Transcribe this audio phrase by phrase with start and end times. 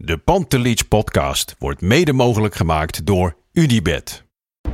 [0.00, 4.24] De Pantelich podcast wordt mede mogelijk gemaakt door UdiBet.
[4.62, 4.72] En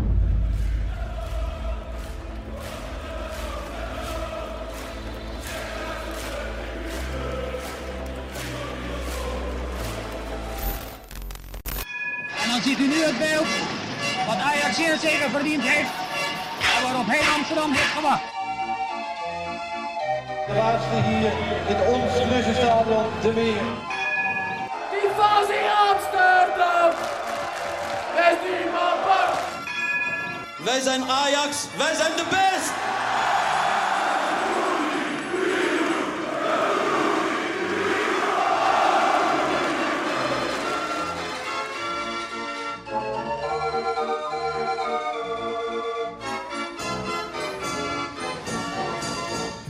[12.49, 13.47] dan ziet u nu het beeld
[14.27, 15.91] wat Ajax zeer zeker verdiend heeft.
[16.77, 18.23] En waarop heel Amsterdam heeft gewacht.
[20.47, 21.33] De laatste hier
[21.69, 22.13] in ons
[22.57, 23.94] Stadion de Meer.
[25.47, 26.91] Die was in Amsterdam.
[28.17, 29.35] Is niemand bang.
[30.57, 32.84] Wij zijn Ajax, wij zijn de best!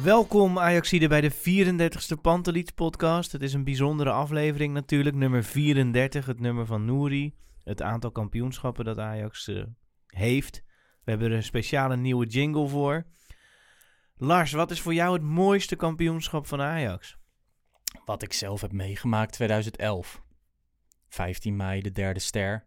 [0.05, 3.33] Welkom Ajaxide bij de 34ste Panteliets podcast.
[3.33, 7.35] Het is een bijzondere aflevering natuurlijk, nummer 34, het nummer van Nouri.
[7.63, 9.63] Het aantal kampioenschappen dat Ajax eh,
[10.07, 10.63] heeft.
[11.05, 13.07] We hebben er een speciale nieuwe jingle voor.
[14.17, 17.17] Lars, wat is voor jou het mooiste kampioenschap van Ajax?
[18.05, 20.23] Wat ik zelf heb meegemaakt 2011.
[21.09, 22.67] 15 mei, de derde ster.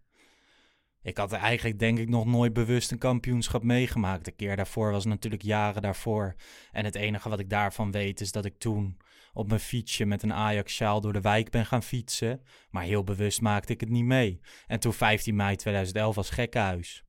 [1.07, 4.25] Ik had eigenlijk denk ik nog nooit bewust een kampioenschap meegemaakt.
[4.25, 6.35] De keer daarvoor was natuurlijk jaren daarvoor.
[6.71, 8.97] En het enige wat ik daarvan weet is dat ik toen
[9.33, 12.41] op mijn fietsje met een Ajax-sjaal door de wijk ben gaan fietsen.
[12.69, 14.39] Maar heel bewust maakte ik het niet mee.
[14.67, 17.03] En toen 15 mei 2011 was gekkenhuis.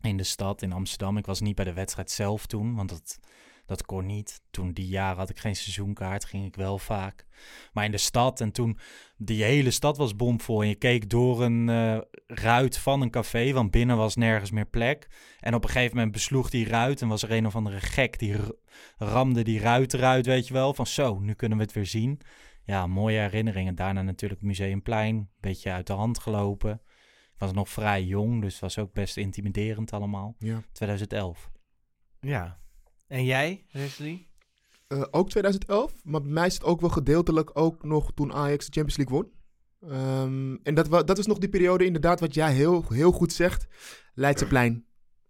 [0.00, 1.16] In de stad, in Amsterdam.
[1.16, 3.18] Ik was niet bij de wedstrijd zelf toen, want dat,
[3.66, 4.42] dat kon niet.
[4.50, 7.26] Toen die jaren had ik geen seizoenkaart, ging ik wel vaak.
[7.72, 8.78] Maar in de stad en toen
[9.16, 10.62] die hele stad was bomvol.
[10.62, 14.66] En je keek door een eh, ruit van een café, want binnen was nergens meer
[14.66, 15.08] plek.
[15.40, 18.18] En op een gegeven moment besloeg die ruit en was er een of andere gek
[18.18, 18.36] die
[18.96, 20.74] ramde die ruit eruit, weet je wel.
[20.74, 22.20] Van zo, nu kunnen we het weer zien.
[22.64, 23.74] Ja, mooie herinneringen.
[23.74, 26.80] Daarna natuurlijk Museumplein, een beetje uit de hand gelopen.
[27.32, 30.34] Ik was nog vrij jong, dus was ook best intimiderend allemaal.
[30.38, 30.62] Ja.
[30.72, 31.50] 2011.
[32.20, 32.61] Ja.
[33.12, 34.26] En jij, Wesley?
[34.88, 38.66] Eh, ook 2011, maar bij mij is het ook wel gedeeltelijk ook nog toen Ajax
[38.66, 39.30] de Champions League won.
[39.90, 43.32] Ehm, en dat, wa- dat is nog die periode inderdaad wat jij heel, heel goed
[43.32, 43.66] zegt.
[44.14, 44.84] Leidseplein.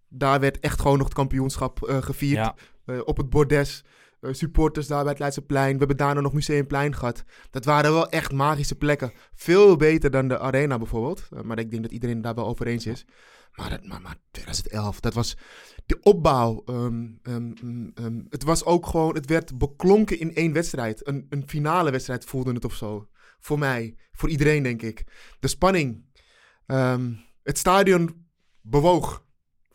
[0.09, 2.37] Daar werd echt gewoon nog het kampioenschap eh, gevierd.
[2.44, 2.54] Ja,
[2.84, 3.84] Eh, op het bordes.
[4.20, 5.72] Supporters daar bij het Leidseplein.
[5.72, 7.25] We hebben daarna nog Museumplein gehad.
[7.50, 9.12] Dat waren wel echt magische plekken.
[9.34, 11.28] Veel beter dan de Arena bijvoorbeeld.
[11.44, 13.04] Maar ik denk dat iedereen daar wel over eens is.
[13.53, 15.37] Maar, dat, maar, maar 2011, dat was
[15.87, 16.63] de opbouw.
[16.67, 21.07] ehm, ehm, mm, ehm, het was ook gewoon, het werd beklonken in één wedstrijd.
[21.09, 23.09] Een, een finale wedstrijd voelde het of zo.
[23.41, 25.05] Voor mij, voor iedereen denk ik.
[25.41, 26.05] De spanning.
[27.43, 28.27] Het stadion
[28.61, 29.25] bewoog.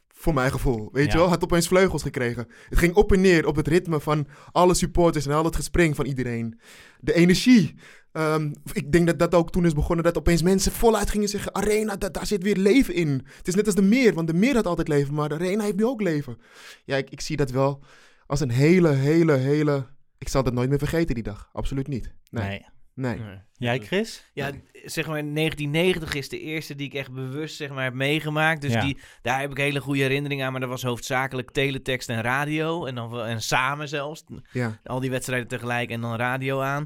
[0.07, 0.89] Voor mijn gevoel.
[0.91, 1.11] Weet Ja.
[1.11, 1.27] je wel?
[1.27, 2.47] Had opeens vleugels gekregen.
[2.69, 5.95] Het ging op en neer op het ritme van alle supporters en al het gespring
[5.95, 6.59] van iedereen.
[6.99, 7.75] De energie.
[8.17, 11.55] Ehm, ik denk dat dat ook toen is begonnen dat opeens mensen voluit gingen zeggen:
[11.55, 13.25] Arena, da- daar zit weer leven in.
[13.37, 15.63] Het is net als de meer, want de meer had altijd leven, maar de Arena
[15.63, 16.37] heeft nu ook leven.
[16.85, 17.83] Ja, ik, ik zie dat wel
[18.25, 19.85] als een hele, hele, hele.
[20.17, 21.49] Ik zal dat nooit meer vergeten die dag.
[21.53, 22.13] Absoluut niet.
[22.29, 22.65] Nee.
[22.93, 23.17] nee.
[23.17, 23.37] nee.
[23.53, 24.29] Jij, Chris?
[24.33, 24.51] Ja,
[24.85, 28.61] zeg maar 1990 is de eerste die ik echt bewust zeg maar, heb meegemaakt.
[28.61, 28.81] Dus Ja.
[28.81, 30.51] die, daar heb ik hele goede herinneringen aan.
[30.51, 32.85] Maar dat was hoofdzakelijk teletext en radio.
[32.85, 34.23] En, dan, en samen zelfs.
[34.51, 34.79] Ja.
[34.83, 36.85] Al die wedstrijden tegelijk en dan radio aan.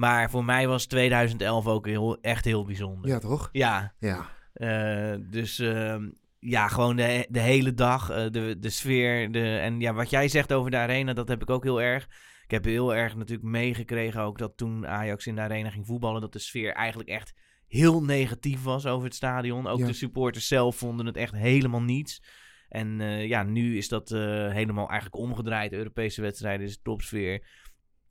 [0.00, 3.10] Maar voor mij was 2011 ook heel, echt heel bijzonder.
[3.10, 3.48] ja, toch?
[3.52, 4.26] Ja, Ja.
[4.52, 9.32] eh, dus ehm, ja, gewoon de, de hele dag, eh, de, de sfeer.
[9.32, 12.08] De, en ja, wat jij zegt over de arena, dat heb ik ook heel erg.
[12.44, 16.20] Ik heb heel erg natuurlijk meegekregen ook dat toen Ajax in de arena ging voetballen,
[16.20, 17.34] dat de sfeer eigenlijk echt
[17.68, 19.66] heel negatief was over het stadion.
[19.66, 19.86] Ook Ja.
[19.86, 22.22] de supporters zelf vonden het echt helemaal niets.
[22.68, 25.72] En eh, ja, nu is dat helemaal eigenlijk omgedraaid.
[25.72, 27.46] Europese wedstrijden is topsfeer.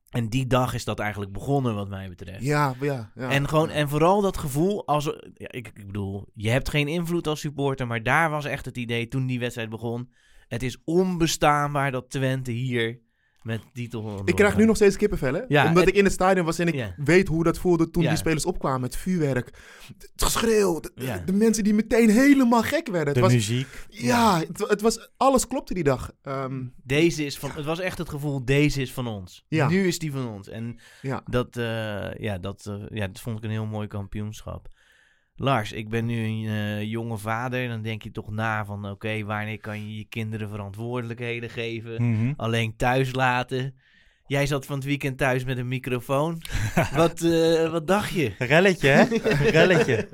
[0.09, 2.43] En die dag is dat eigenlijk begonnen, wat mij betreft.
[2.43, 3.11] Ja, ja.
[3.15, 3.29] ja.
[3.29, 7.27] En, gewoon, en vooral dat gevoel, als, ja, ik, ik bedoel, je hebt geen invloed
[7.27, 10.11] als supporter, maar daar was echt het idee toen die wedstrijd begon.
[10.47, 12.99] Het is onbestaanbaar dat Twente hier
[13.41, 14.21] met titel.
[14.25, 15.41] Ik krijg nu nog steeds kippenvel, hè?
[15.47, 18.15] Ja, Omdat ik in het stadion was en ik weet hoe dat voelde toen die
[18.15, 18.81] spelers opkwamen.
[18.83, 19.45] Het vuurwerk,
[19.97, 23.13] het geschreeuw, de, de mensen die meteen helemaal gek werden.
[23.13, 23.67] De Het was, muziek.
[23.89, 26.11] ja, het, het was, alles klopte die dag.
[26.21, 29.45] Ehm, Deze is van, het was echt het gevoel, deze is van ons.
[29.47, 29.69] Ja.
[29.69, 30.49] Nu is die van ons.
[30.49, 30.79] En
[31.25, 34.67] dat, eh, ja, dat, eh, ja, dat vond ik een heel mooi kampioenschap.
[35.41, 37.67] Lars, ik ben nu een eh, jonge vader.
[37.67, 42.09] Dan denk je toch na van, oké, wanneer kan je je kinderen verantwoordelijkheden geven?
[42.09, 42.33] Mhm.
[42.37, 43.75] alleen thuis laten.
[44.27, 46.41] Jij zat van het weekend thuis met een microfoon.
[46.95, 48.33] wat, eh, wat dacht je?
[48.37, 49.03] Relletje, hè?
[49.59, 50.07] Relletje.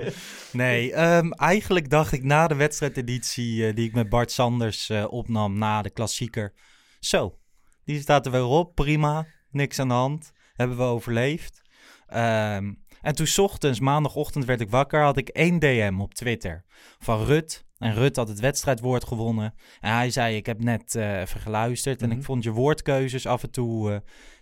[0.52, 5.58] Nee, ehm, eigenlijk dacht ik na de wedstrijdeditie eh, die ik met Bart Sanders opnam
[5.58, 6.52] na de klassieker.
[7.00, 7.38] Zo,
[7.84, 11.62] die staat er weer op, prima, niks aan de hand, hebben we overleefd.
[12.06, 12.72] Ehm,
[13.06, 15.02] En toen 's ochtends, maandagochtend, werd ik wakker.
[15.02, 16.64] Had ik één DM op Twitter
[16.98, 17.64] van Rut.
[17.78, 19.54] En Rut had het wedstrijdwoord gewonnen.
[19.80, 22.02] En hij zei: Ik heb net eh, even geluisterd.
[22.02, 22.18] En Mhm.
[22.18, 23.98] ik vond je woordkeuzes af en toe eh,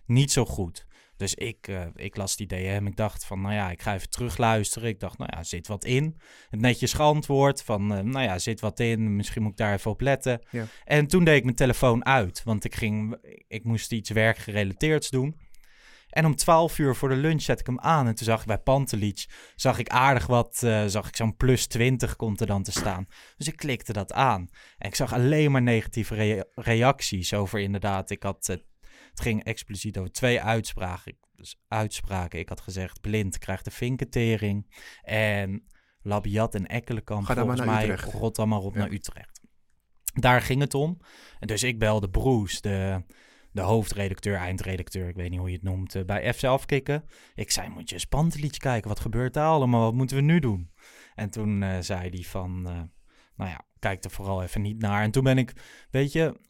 [0.07, 0.87] niet zo goed.
[1.17, 2.87] Dus ik, eh, ik las die DM.
[2.87, 4.89] Ik dacht van, nou ja, ik ga even terugluisteren.
[4.89, 6.17] Ik dacht, nou ja, zit wat in.
[6.51, 9.17] Het netjes geantwoord van, nou ja, zit wat in.
[9.17, 10.41] Misschien moet ik daar even op letten.
[10.51, 10.65] Ja.
[10.85, 12.43] En toen deed ik mijn telefoon uit.
[12.45, 13.17] Want ik, ging,
[13.49, 15.37] ik moest iets werkgerelateerds doen.
[16.15, 18.07] En om 12 uur voor de lunch zet ik hem aan.
[18.07, 21.67] En toen zag ik bij Pantelic, zag ik aardig wat, eh, zag ik zo'n plus
[21.67, 23.07] 20 komt er dan te staan.
[23.37, 24.49] Dus ik klikte dat aan.
[24.79, 28.11] En ik zag alleen maar negatieve rea- reacties over inderdaad.
[28.11, 28.57] Ik had, eh,
[29.11, 31.17] het ging expliciet over twee uitspraken.
[31.37, 32.39] Dus uitspraken.
[32.39, 34.75] Ik had gezegd, blind krijgt de vinketering.
[35.03, 35.65] En
[36.03, 38.13] Labiat en Ekkelenkamp Ga dan maar volgens mij Utrecht.
[38.13, 38.79] rot dan maar op Ja.
[38.81, 39.41] naar Utrecht.
[40.15, 40.99] Daar ging het om.
[41.39, 43.03] En dus ik belde Broes, de,
[43.55, 47.05] de hoofdredacteur, eindredacteur, ik weet niet hoe je het noemt, eh, bij FC Afkikken.
[47.35, 50.39] Ik zei, moet je eens Pantelic kijken, wat gebeurt daar allemaal, wat moeten we nu
[50.39, 50.71] doen?
[51.15, 52.83] En toen eh, zei hij van, eh,
[53.37, 55.03] nou ja, kijk er vooral even niet naar.
[55.03, 55.53] En toen ben ik,
[55.91, 56.41] weet je,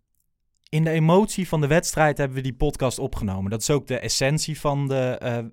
[0.69, 3.51] in de emotie van de wedstrijd hebben we die podcast opgenomen.
[3.51, 5.45] Dat is ook de essentie van de eh,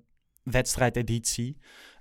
[0.42, 1.58] wedstrijdeditie.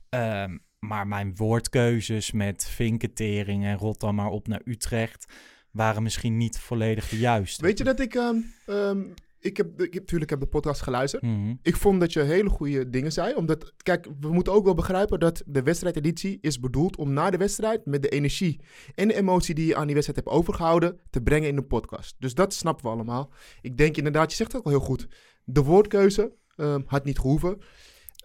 [0.09, 5.33] Ehm, maar mijn woordkeuzes met vinketering en rot dan maar op naar Utrecht
[5.71, 7.63] waren misschien niet volledig de juiste.
[7.63, 8.15] Weet je dat ik...
[8.15, 9.03] ehm, ehm,
[9.41, 11.21] ik heb, ik heb, tuurlijk heb de podcast geluisterd.
[11.23, 11.53] Mhm.
[11.61, 13.33] Ik vond dat je hele goede dingen zei.
[13.33, 17.37] Omdat, kijk, we moeten ook wel begrijpen dat de wedstrijdeditie is bedoeld om na de
[17.37, 18.61] wedstrijd met de energie
[18.95, 22.15] en de emotie die je aan die wedstrijd hebt overgehouden te brengen in de podcast.
[22.19, 23.31] Dus dat snappen we allemaal.
[23.61, 25.07] Ik denk inderdaad, je zegt het ook wel heel goed.
[25.43, 27.57] De woordkeuze ehm, had niet gehoeven.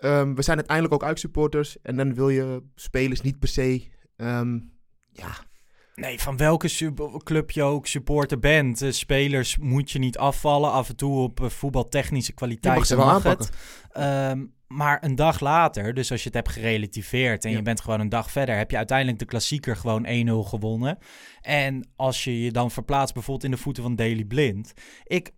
[0.01, 3.95] Ehm, we zijn uiteindelijk ook uitsupporters en dan wil je spelers niet per se.
[4.17, 4.59] ehm,
[5.13, 5.46] ja,
[5.97, 6.69] Nee, van welke
[7.23, 8.83] club je ook supporter bent.
[8.83, 10.71] eh, spelers moet je niet afvallen.
[10.71, 13.49] Af en toe op eh, voetbaltechnische je kwaliteiten mag ze wel aanpakken.
[13.93, 17.57] Ehm, maar een dag later, dus als je het hebt gerelativeerd en Ja.
[17.57, 20.99] je bent gewoon een dag verder, heb je uiteindelijk de klassieker gewoon 1-0 gewonnen.
[21.41, 24.73] En als je je dan verplaatst bijvoorbeeld in de voeten van Daily Blind.
[25.05, 25.33] Ik,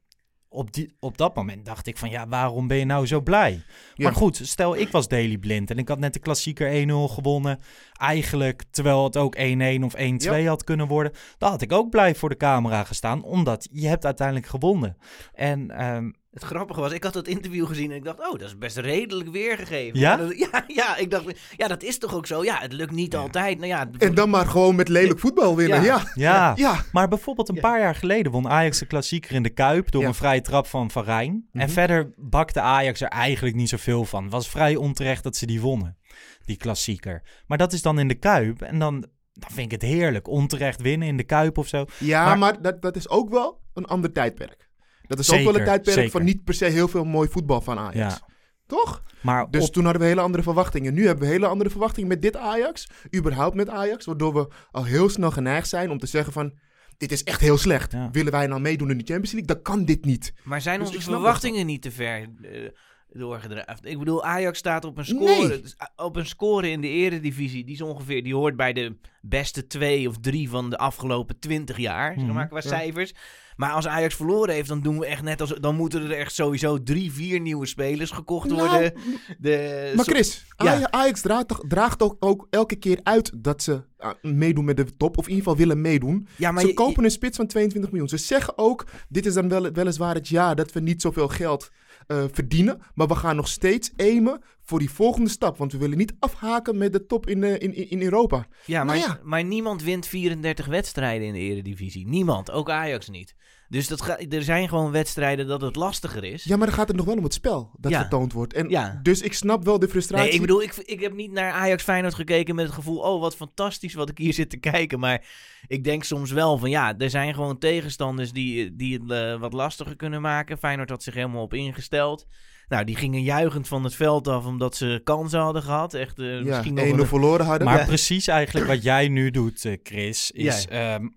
[0.48, 3.62] op, die, op dat moment dacht ik van ja, waarom ben je nou zo blij?
[3.94, 4.04] Ja.
[4.04, 7.58] Maar goed, stel ik was Daily Blind en ik had net de klassieker 1-0 gewonnen.
[7.92, 9.40] Eigenlijk, terwijl het ook 1-1
[9.82, 9.94] of
[10.42, 11.12] 1-2 had kunnen worden.
[11.38, 14.96] Dan had ik ook blij voor de camera gestaan, omdat je hebt uiteindelijk gewonnen.
[15.32, 18.40] En ehm, Het grappige was, ik had dat interview gezien en ik dacht, oh, dat
[18.40, 19.98] is best redelijk weergegeven.
[19.98, 20.16] Ja?
[20.16, 21.24] dat- ja, ja, ik dacht,
[21.56, 22.44] ja, dat is toch ook zo?
[22.44, 23.56] Ja, het lukt niet altijd.
[23.56, 25.82] Nou ja, en dan maar gewoon met lelijk voetbal winnen.
[25.82, 25.96] Ja.
[25.96, 26.84] Ja, ja, ja.
[26.92, 30.08] Maar bijvoorbeeld een paar jaar geleden won Ajax de klassieker in de Kuip door Ja.
[30.08, 31.48] een vrije trap van Van Rijn.
[31.52, 31.68] En Mhm.
[31.68, 34.22] verder bakte Ajax er eigenlijk niet zoveel van.
[34.22, 35.96] Het was vrij onterecht dat ze die wonnen,
[36.44, 37.22] die klassieker.
[37.46, 39.00] Maar dat is dan in de Kuip en dan,
[39.32, 40.28] dan vind ik het heerlijk.
[40.28, 41.84] Onterecht winnen in de Kuip of zo.
[41.98, 44.67] Ja, Maar- maar, dat, dat is ook wel een ander tijdperk.
[45.08, 46.10] Dat is ook wel een tijdperk zeker.
[46.10, 47.96] van niet per se heel veel mooi voetbal van Ajax.
[47.96, 48.26] Ja.
[48.66, 49.02] Toch?
[49.22, 50.94] Maar Dus op- toen hadden we hele andere verwachtingen.
[50.94, 52.88] Nu hebben we hele andere verwachtingen met dit Ajax.
[53.16, 54.04] Überhaupt met Ajax.
[54.04, 56.52] Waardoor we al heel snel geneigd zijn om te zeggen van...
[56.96, 57.92] Dit is echt heel slecht.
[57.92, 58.08] Ja.
[58.12, 59.54] Willen wij nou meedoen in de Champions League?
[59.54, 60.32] Dan kan dit niet.
[60.44, 62.68] Maar zijn Dus onze verwachtingen niet te ver eh,
[63.08, 63.76] doorgedreven?
[63.82, 65.62] Ik bedoel, Ajax staat op een score, Nee.
[65.96, 67.64] op een score in de eredivisie.
[67.64, 71.76] Die is ongeveer, die hoort bij de beste twee of drie van de afgelopen twintig
[71.76, 72.34] jaar, zeg Mhm.
[72.34, 72.68] maar, qua Ja.
[72.68, 73.14] cijfers.
[73.58, 75.54] Maar als Ajax verloren heeft, dan doen we echt net als...
[75.60, 78.92] Dan moeten er echt sowieso drie, vier nieuwe spelers gekocht Nou, worden.
[79.38, 80.72] De, Maar Chris, Ja.
[80.74, 84.96] Aj- Ajax draagt, draagt ook, ook elke keer uit dat ze ah, meedoen met de
[84.96, 85.18] top.
[85.18, 86.28] Of in ieder geval willen meedoen.
[86.36, 88.08] ja, maar ze je- kopen een spits van 22 miljoen.
[88.08, 91.70] Ze zeggen ook, dit is dan wel, weliswaar het jaar dat we niet zoveel geld
[92.08, 92.80] eh, verdienen.
[92.94, 95.58] Maar we gaan nog steeds aimen voor die volgende stap.
[95.58, 98.46] Want we willen niet afhaken met de top in, eh, in, in, in Europa.
[98.64, 99.20] Ja, maar, Nou ja.
[99.22, 102.06] maar niemand wint 34 wedstrijden in de Eredivisie.
[102.06, 103.34] Niemand, ook Ajax niet.
[103.68, 106.44] Dus dat ga, er zijn gewoon wedstrijden dat het lastiger is.
[106.44, 108.00] Ja, maar dan gaat het nog wel om het spel dat Ja.
[108.00, 108.52] vertoond wordt.
[108.52, 109.00] En Ja.
[109.02, 110.24] Dus ik snap wel de frustratie.
[110.26, 112.98] Nee, ik bedoel, ik, ik heb niet naar Ajax Feyenoord gekeken met het gevoel...
[112.98, 114.98] oh, wat fantastisch wat ik hier zit te kijken.
[114.98, 115.24] Maar
[115.66, 119.52] ik denk soms wel van ja, er zijn gewoon tegenstanders die, die het eh, wat
[119.52, 120.58] lastiger kunnen maken.
[120.58, 122.26] Feyenoord had zich helemaal op ingesteld.
[122.68, 125.94] Nou, die gingen juichend van het veld af omdat ze kansen hadden gehad.
[125.94, 127.66] Echt, eh, ja, misschien nog 1-0 wel een- verloren hadden.
[127.66, 127.84] Maar Ja.
[127.86, 130.94] precies eigenlijk wat jij nu doet, eh, Chris, is, Ja.
[130.94, 131.08] ehm,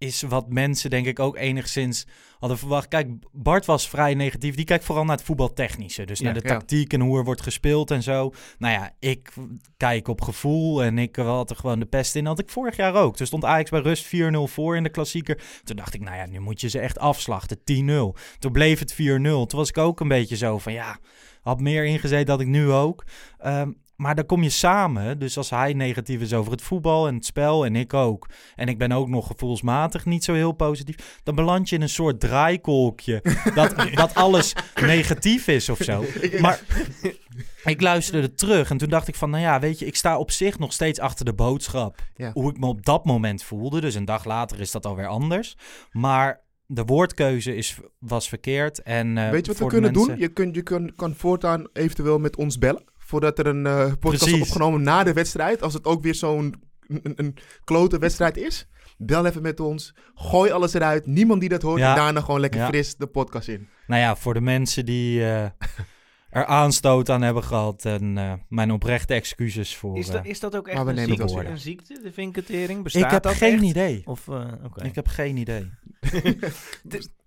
[0.00, 2.06] is wat mensen denk ik ook enigszins
[2.38, 2.88] hadden verwacht.
[2.88, 4.54] Kijk, Bart was vrij negatief.
[4.54, 6.04] Die kijkt vooral naar het voetbaltechnische.
[6.04, 6.54] Dus Ja, naar de ja.
[6.54, 8.32] tactiek en hoe er wordt gespeeld en zo.
[8.58, 9.32] Nou ja, ik
[9.76, 12.26] kijk op gevoel en ik had er gewoon de pest in.
[12.26, 13.16] Had ik vorig jaar ook.
[13.16, 14.08] Toen stond Ajax bij rust 4-0
[14.44, 15.42] voor in de klassieker.
[15.64, 17.58] Toen dacht ik, nou ja, nu moet je ze echt afslachten.
[17.58, 18.18] 10-0.
[18.38, 18.96] Toen bleef het 4-0.
[18.96, 20.98] Toen was ik ook een beetje zo van, ja,
[21.42, 23.04] had meer ingezet dat ik nu ook.
[23.38, 25.18] Ehm, maar dan kom je samen.
[25.18, 28.28] Dus als hij negatief is over het voetbal en het spel en ik ook.
[28.56, 31.20] En ik ben ook nog gevoelsmatig niet zo heel positief.
[31.22, 33.22] Dan beland je in een soort draaikolkje.
[33.54, 36.04] dat, dat alles negatief is of zo.
[36.40, 36.60] Maar
[37.64, 40.30] ik luisterde terug en toen dacht ik van, nou ja, weet je, ik sta op
[40.30, 42.02] zich nog steeds achter de boodschap.
[42.14, 42.30] Ja.
[42.32, 43.80] Hoe ik me op dat moment voelde.
[43.80, 45.56] Dus een dag later is dat alweer anders.
[45.92, 48.82] Maar de woordkeuze is, was verkeerd.
[48.82, 50.20] En, eh, Weet je wat we kunnen mensen- doen?
[50.20, 52.88] Je, kunt, je kun, kan voortaan eventueel met ons bellen.
[53.10, 54.30] Voordat er een eh podcast Precies.
[54.30, 55.62] wordt opgenomen na de wedstrijd.
[55.62, 56.54] Als het ook weer zo'n
[56.88, 58.68] een, een klote wedstrijd is.
[58.98, 59.94] Bel even met ons.
[60.14, 61.06] Gooi alles eruit.
[61.06, 61.78] Niemand die dat hoort.
[61.80, 61.90] Ja.
[61.90, 62.66] En daarna gewoon lekker Ja.
[62.68, 63.68] fris de podcast in.
[63.86, 65.44] Nou ja, voor de mensen die eh,
[66.30, 67.84] er aanstoot aan hebben gehad.
[67.84, 69.98] En eh, mijn oprechte excuses voor.
[69.98, 72.82] Is, dat, is dat ook echt een ziekte, een ziekte, de vinketering?
[72.82, 73.62] Bestaat ik heb dat geen echt?
[73.62, 74.02] idee.
[74.04, 74.84] Of, eh, oké.
[74.84, 75.70] Ik heb geen idee.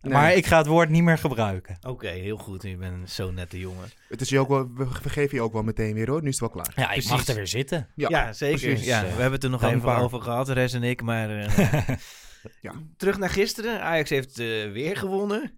[0.01, 0.13] Nee.
[0.13, 1.77] Maar ik ga het woord niet meer gebruiken.
[1.87, 2.63] Oké, heel goed.
[2.63, 3.89] Je bent zo'n nette jongen.
[4.09, 6.21] Het is je ook wel, we vergeven je ook wel meteen weer hoor.
[6.21, 6.73] Nu is het wel klaar.
[6.87, 7.87] Ja, ik mag er weer zitten.
[7.95, 8.59] Ja, zeker.
[8.59, 8.85] precies.
[8.85, 9.93] Ja, we hebben het er nog dankbaar.
[9.93, 11.01] even over gehad, Res en ik.
[11.01, 11.89] Maar eh,
[12.61, 12.73] Ja.
[12.97, 13.81] terug naar gisteren.
[13.81, 15.57] Ajax heeft eh, weer gewonnen.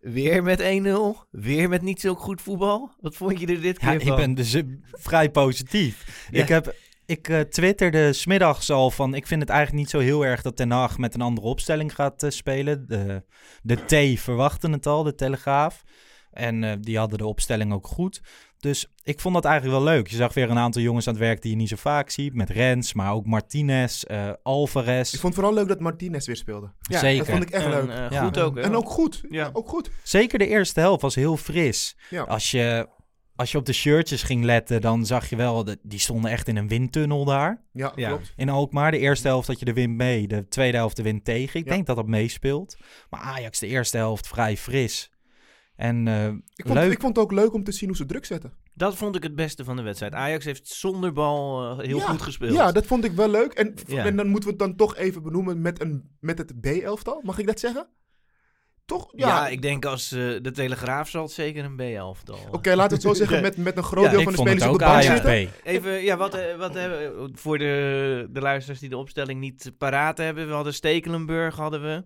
[0.00, 1.28] Weer met 1-0.
[1.30, 2.94] Weer met niet zo goed voetbal.
[3.00, 4.08] Wat vond je er dit keer Ja, van?
[4.10, 6.26] ik ben dus eh, vrij positief.
[6.30, 6.42] Ja.
[6.42, 6.74] Ik, heb,
[7.06, 9.14] ik eh, twitterde smiddags al van...
[9.14, 11.94] Ik vind het eigenlijk niet zo heel erg dat Ten Hag met een andere opstelling
[11.94, 12.86] gaat eh, spelen.
[12.88, 13.22] De,
[13.62, 15.82] de T verwachten het al, de Telegraaf.
[16.30, 18.20] En eh, die hadden de opstelling ook goed.
[18.58, 20.06] Dus ik vond dat eigenlijk wel leuk.
[20.06, 22.34] Je zag weer een aantal jongens aan het werk die je niet zo vaak ziet.
[22.34, 25.12] Met Rens, maar ook Martinez, eh Alvarez.
[25.12, 26.72] Ik vond het vooral leuk dat Martinez weer speelde.
[26.80, 27.18] Ja, Zeker.
[27.18, 28.10] Dat vond ik echt En, leuk.
[28.10, 28.24] Ja.
[28.24, 28.56] goed ook.
[28.56, 28.62] hè?
[28.62, 29.20] En ook goed.
[29.28, 29.44] Ja.
[29.44, 29.50] Ja.
[29.52, 29.90] Ook goed.
[30.02, 31.96] Zeker de eerste helft was heel fris.
[32.10, 32.22] Ja.
[32.22, 32.88] Als, je,
[33.36, 35.64] als je op de shirtjes ging letten, dan zag je wel...
[35.64, 37.62] Dat, die stonden echt in een windtunnel daar.
[37.72, 38.08] Ja, Ja.
[38.08, 38.32] klopt.
[38.36, 41.24] In Alkmaar, de eerste helft had je de wind mee, de tweede helft de wind
[41.24, 41.60] tegen.
[41.60, 41.72] Ik Ja.
[41.72, 42.76] denk dat dat meespeelt.
[43.10, 45.10] Maar Ajax de eerste helft vrij fris.
[45.76, 46.92] En eh, Ik vond, leuk.
[46.92, 48.52] ik vond het ook leuk om te zien hoe ze druk zetten.
[48.74, 50.12] Dat vond ik het beste van de wedstrijd.
[50.12, 52.52] Ajax heeft zonder bal eh, heel Ja, goed gespeeld.
[52.54, 53.52] Ja, dat vond ik wel leuk.
[53.52, 54.04] En, Ja.
[54.04, 57.20] en dan moeten we het dan toch even benoemen met, een, met het B-elftal.
[57.24, 57.86] Mag ik dat zeggen?
[58.84, 59.08] Toch?
[59.12, 59.26] ja.
[59.28, 59.48] Ja.
[59.48, 62.38] ik denk als eh, de Telegraaf zal het zeker een B-elftal.
[62.50, 63.42] Oké, laten we het zo zeggen.
[63.42, 65.48] Met, met een groot Ja, deel van de spelers op de bank zitten.
[65.64, 70.18] Even, ja, wat, eh, wat hebben voor de, de luisteraars die de opstelling niet paraat
[70.18, 70.46] hebben.
[70.48, 72.04] We hadden Stekelenburg, hadden we.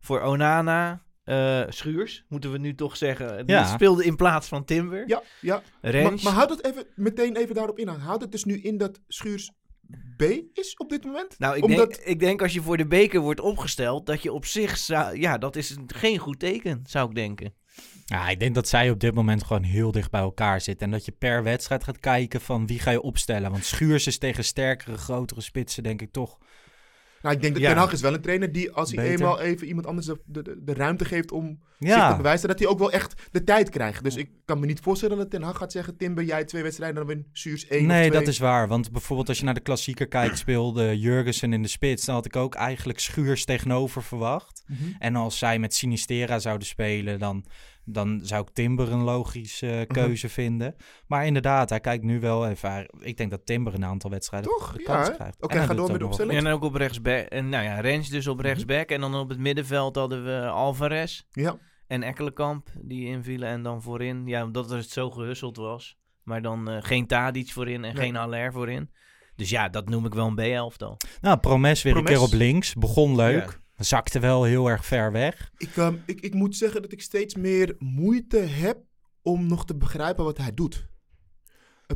[0.00, 3.46] Voor Onana, eh, Schuurs, moeten we nu toch zeggen.
[3.46, 3.64] Die Ja.
[3.64, 5.04] speelde in plaats van Timber.
[5.06, 5.62] Ja, ja.
[5.82, 7.88] Maar, maar houd het even, meteen even daarop in.
[7.88, 9.50] Houd het dus nu in dat Schuurs
[10.16, 11.38] B is op dit moment?
[11.38, 14.32] nou, ik, Omdat, denk, ik denk als je voor de beker wordt opgesteld, dat je
[14.32, 17.54] op zich, zou, ja, dat is geen goed teken, zou ik denken.
[18.04, 20.86] Ja, ik denk dat zij op dit moment gewoon heel dicht bij elkaar zitten.
[20.86, 23.50] En dat je per wedstrijd gaat kijken van wie ga je opstellen.
[23.50, 26.38] Want Schuurs is tegen sterkere, grotere spitsen denk ik toch.
[27.22, 27.68] Nou, ik denk dat Ja.
[27.68, 29.20] Ten Hag is wel een trainer die als hij Beter.
[29.20, 32.68] eenmaal even iemand anders de, de, de, ruimte geeft om zich te bewijzen, dat hij
[32.68, 34.04] ook wel echt de tijd krijgt.
[34.04, 36.96] Dus ik kan me niet voorstellen dat Ten Hag gaat zeggen, Timber, jij twee wedstrijden,
[36.96, 38.68] dan win Schuurs één nee, dat is waar.
[38.68, 42.04] Want bijvoorbeeld als je naar de klassieker kijkt, speelde Jurgensen in de spits.
[42.04, 44.62] Dan had ik ook eigenlijk Schuurs tegenover verwacht.
[44.66, 44.82] Mhm.
[44.98, 47.44] En als zij met Sinistera zouden spelen, dan,
[47.92, 50.74] dan zou ik Timber een logische eh, keuze vinden.
[51.06, 52.86] Maar inderdaad, hij kijkt nu wel even.
[52.98, 54.72] Ik denk dat Timber een aantal wedstrijden Toch?
[54.72, 55.14] de Ja, kans hè?
[55.14, 55.36] krijgt.
[55.42, 56.38] Oké, En hij ga door met opstelling.
[56.38, 57.26] En ook op rechtsback.
[57.26, 58.34] En nou ja, Rens dus Mhm.
[58.34, 58.88] op rechtsback.
[58.90, 61.58] En dan op het middenveld hadden we Alvarez Ja.
[61.86, 63.48] en Ekkelenkamp die invielen.
[63.48, 65.96] En dan voorin, ja, omdat het zo gehusseld was.
[66.22, 68.04] Maar dan eh, geen Tadic voorin en Nee.
[68.04, 68.90] geen Haller voorin.
[69.36, 70.96] Dus ja, dat noem ik wel een B-elftal.
[71.20, 72.10] Nou, Promes weer Promes.
[72.10, 72.74] een keer op links.
[72.74, 73.44] Begon leuk.
[73.44, 73.66] Ja.
[73.78, 75.50] Zakte wel heel erg ver weg.
[75.56, 78.78] Ik, ehm, ik, ik moet zeggen dat ik steeds meer moeite heb
[79.22, 80.86] om nog te begrijpen wat hij doet.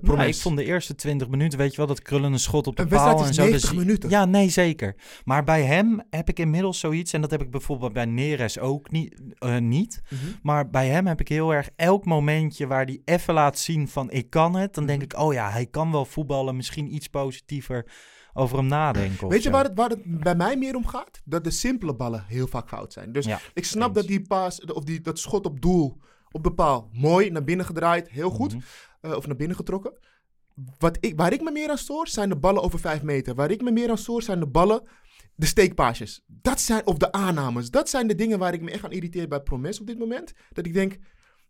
[0.01, 2.77] Nou, ik vond de eerste 20 minuten, weet je wel, dat krullen een schot op
[2.77, 3.43] de Een paal en is zo.
[3.43, 4.11] 90 dus- minuten.
[4.11, 4.97] Ja, nee, zeker.
[5.25, 8.91] Maar bij hem heb ik inmiddels zoiets, en dat heb ik bijvoorbeeld bij Neres ook
[8.91, 9.21] niet.
[9.39, 10.03] eh, niet.
[10.09, 10.21] Mhm.
[10.43, 14.11] Maar bij hem heb ik heel erg elk momentje waar hij even laat zien van
[14.11, 14.75] ik kan het.
[14.75, 14.93] Dan Mhm.
[14.99, 16.57] denk ik, oh ja, hij kan wel voetballen.
[16.57, 17.91] Misschien iets positiever
[18.35, 19.29] over hem nadenken.
[19.29, 21.21] Weet je waar het, waar het bij mij meer om gaat?
[21.25, 23.13] Dat de simpele ballen heel vaak fout zijn.
[23.13, 23.97] Dus Ja, ik snap eens.
[23.97, 25.99] dat die paas, of die, dat schot op doel,
[26.31, 28.55] op de paal, mooi naar binnen gedraaid, heel goed.
[28.55, 28.63] Mhm.
[29.01, 29.93] eh, of naar binnen getrokken.
[30.79, 33.35] Wat ik, waar ik me meer aan stoor, zijn de ballen over 5 meter.
[33.35, 34.83] Waar ik me meer aan stoor, zijn de ballen,
[35.35, 36.23] de steekpaasjes.
[36.27, 37.71] Dat zijn, of de aannames.
[37.71, 40.33] Dat zijn de dingen waar ik me echt aan irriteer bij Promes op dit moment.
[40.53, 40.99] Dat ik denk,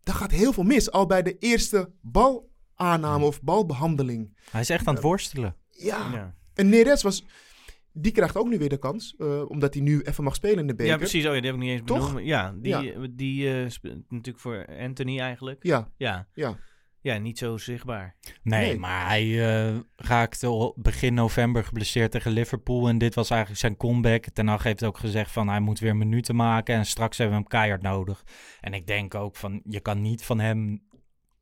[0.03, 0.91] daar gaat heel veel mis.
[0.91, 4.37] Al bij de eerste balaanname of balbehandeling.
[4.51, 5.57] Hij is echt aan het worstelen.
[5.71, 6.11] Ja.
[6.13, 7.25] Ja, En Neres was,
[7.93, 9.15] die krijgt ook nu weer de kans.
[9.19, 10.93] eh, omdat hij nu even mag spelen in de beker.
[10.93, 11.27] ja precies.
[11.27, 12.07] Oh ja, die heb ik niet eens Toch?
[12.09, 12.27] benoemd.
[12.27, 13.07] Ja, die, Ja.
[13.11, 15.63] die eh, speelt natuurlijk voor Anthony eigenlijk.
[15.65, 16.57] Ja, Ja, ja.
[17.01, 18.17] ja niet zo zichtbaar.
[18.43, 18.79] Nee, Nee.
[18.79, 22.89] maar hij eh, raakte begin november geblesseerd tegen Liverpool.
[22.89, 24.25] En dit was eigenlijk zijn comeback.
[24.25, 26.75] Ten Hag heeft ook gezegd van hij moet weer minuten maken.
[26.75, 28.25] En straks hebben we hem keihard nodig.
[28.61, 30.83] En ik denk ook van je kan niet van hem,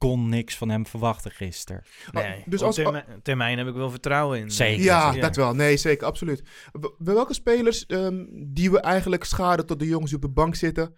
[0.09, 1.83] kon niks van hem verwachten gisteren.
[2.13, 4.51] Ah, Nee, dus op als- termijn, termijn heb ik wel vertrouwen in.
[4.51, 4.85] Zeker.
[4.85, 5.21] Ja, Ja.
[5.21, 5.55] dat wel.
[5.55, 6.43] Nee, zeker, absoluut.
[6.73, 10.55] W- welke spelers ehm, die we eigenlijk schaden tot de jongens die op de bank
[10.55, 10.95] zitten,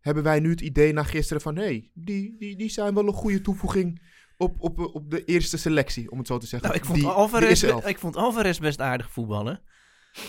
[0.00, 3.06] hebben wij nu het idee na gisteren van, hé, hey, die, die, die zijn wel
[3.06, 4.02] een goede toevoeging
[4.36, 6.68] op, op, op de eerste selectie, om het zo te zeggen.
[6.68, 9.60] Nou, ik vond, Die- Alvarez, ik vond Alvarez best aardig voetballen.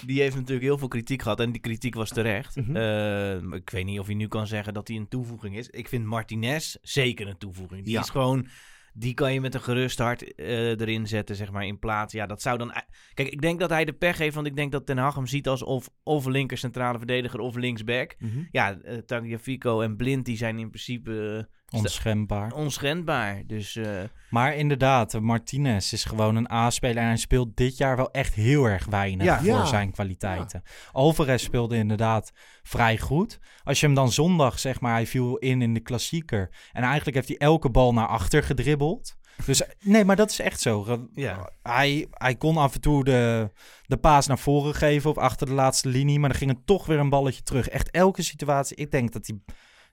[0.05, 2.55] Die heeft natuurlijk heel veel kritiek gehad en die kritiek was terecht.
[2.55, 2.75] Mhm.
[2.75, 5.69] Eh, ik weet niet of je nu kan zeggen dat hij een toevoeging is.
[5.69, 7.83] Ik vind Martinez zeker een toevoeging.
[7.83, 8.01] Die Ja.
[8.01, 8.47] is gewoon,
[8.93, 12.13] die kan je met een gerust hart eh, erin zetten, zeg maar, in plaats.
[12.13, 12.73] Ja, dat zou dan...
[13.13, 15.27] Kijk, ik denk dat hij de pech heeft, want ik denk dat Ten Hag hem
[15.27, 18.15] ziet als of, of linker centrale verdediger of linksback.
[18.19, 18.43] Mhm.
[18.51, 22.51] Ja, uh, Tagliafico en Blind, die zijn in principe Onschendbaar.
[22.53, 23.41] onschendbaar.
[23.47, 23.89] Dus eh,
[24.29, 28.33] Maar inderdaad, eh, Martinez is gewoon een A-speler en hij speelt dit jaar wel echt
[28.33, 29.37] heel erg weinig Ja.
[29.37, 29.65] voor Ja.
[29.65, 30.63] zijn kwaliteiten.
[30.91, 32.31] Alvarez speelde inderdaad
[32.63, 33.39] vrij goed.
[33.63, 37.15] Als je hem dan zondag, zeg maar, hij viel in in de klassieker en eigenlijk
[37.15, 39.15] heeft hij elke bal naar achter gedribbeld.
[39.45, 41.07] Dus nee, maar dat is echt zo.
[41.13, 41.49] Ja.
[41.63, 43.51] Hij, hij kon af en toe de,
[43.85, 46.85] de paas naar voren geven of achter de laatste linie, maar dan ging er toch
[46.85, 47.69] weer een balletje terug.
[47.69, 48.75] Echt elke situatie.
[48.77, 49.39] Ik denk dat hij,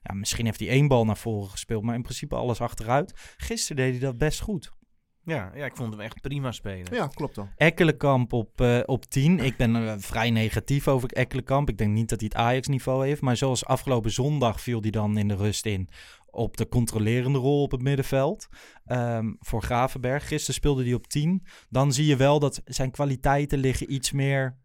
[0.07, 3.35] ja, misschien heeft hij één bal naar voren gespeeld, maar in principe alles achteruit.
[3.37, 4.73] Gisteren deed hij dat best goed.
[5.23, 6.93] ja, ja, ik vond hem echt prima spelen.
[6.93, 7.49] Ja, klopt wel.
[7.55, 9.39] Ekkelenkamp op, eh, op 10.
[9.39, 11.69] Ik ben eh, vrij negatief over Ekkelenkamp.
[11.69, 13.21] Ik denk niet dat hij het Ajax-niveau heeft.
[13.21, 15.89] Maar zoals afgelopen zondag viel hij dan in de rust in
[16.35, 18.47] op de controlerende rol op het middenveld
[18.85, 20.27] ehm, voor Gravenberg.
[20.27, 21.45] Gisteren speelde hij op 10.
[21.69, 24.57] Dan zie je wel dat zijn kwaliteiten liggen iets meer,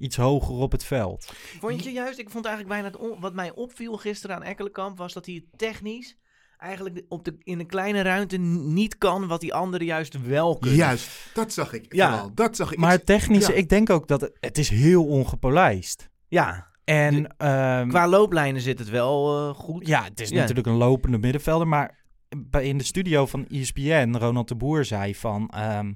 [0.00, 1.32] iets hoger op het veld.
[1.60, 5.12] Vond je juist, ik vond eigenlijk bijna het wat mij opviel gisteren aan Ekkelenkamp was
[5.12, 6.16] dat hij het technisch
[6.58, 10.78] eigenlijk op de, in een kleine ruimte niet kan wat die anderen juist wel kunnen.
[10.78, 11.94] Juist, dat zag ik.
[11.94, 12.10] Ja.
[12.10, 12.34] vooral.
[12.34, 12.78] dat zag ik.
[12.78, 13.52] Maar ja.
[13.52, 16.10] ik denk ook dat het, het is heel ongepolijst.
[16.28, 19.86] Ja, En ehm, qua looplijnen zit het wel eh, goed.
[19.86, 20.34] Ja, het is Ja.
[20.40, 21.68] natuurlijk een lopende middenvelder.
[21.68, 22.04] Maar
[22.36, 25.48] bij, in de studio van ESPN, Ronald de Boer zei van...
[25.48, 25.92] ehm,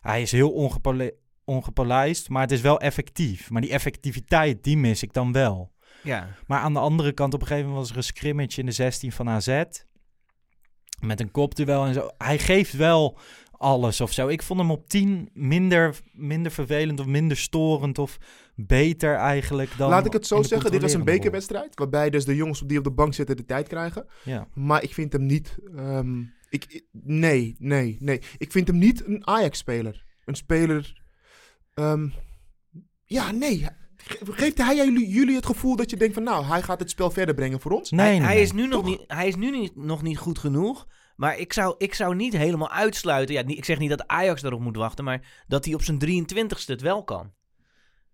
[0.00, 1.14] hij is heel ongepole-
[1.48, 3.50] ongepolijst, maar het is wel effectief.
[3.50, 5.72] Maar die effectiviteit, die mis ik dan wel.
[6.02, 8.66] Ja, Maar aan de andere kant, op een gegeven moment was er een scrimmage in
[8.66, 9.62] de 16 van AZ.
[11.00, 12.08] Met een kopduel en zo.
[12.18, 13.18] Hij geeft wel
[13.52, 14.28] alles of zo.
[14.28, 18.18] Ik vond hem op 10 minder, minder vervelend of minder storend of
[18.54, 19.90] beter eigenlijk dan...
[19.90, 21.74] Laat ik het zo zeggen, dit was een bekerwedstrijd.
[21.78, 24.06] Waarbij dus de jongens die op de bank zitten de tijd krijgen.
[24.24, 24.48] Ja.
[24.54, 25.56] Maar ik vind hem niet.
[25.76, 28.20] ehm, ik, ik- nee, nee, nee.
[28.38, 30.04] Ik vind hem niet een Ajax-speler.
[30.24, 31.06] Een speler.
[31.78, 32.08] Ehm,
[33.04, 33.66] ja, nee.
[33.96, 36.90] Ge- Geeft hij jullie, jullie het gevoel dat je denkt van nou, hij gaat het
[36.90, 37.90] spel verder brengen voor ons?
[37.90, 38.42] Nee, hij, nee, hij nee.
[38.42, 40.86] is nu, nog niet, hij is nu niet, nog niet goed genoeg.
[41.16, 43.34] Maar ik zou, ik zou niet helemaal uitsluiten.
[43.34, 46.64] Ja, ik zeg niet dat Ajax daarop moet wachten, maar dat hij op zijn 23ste
[46.66, 47.32] het wel kan.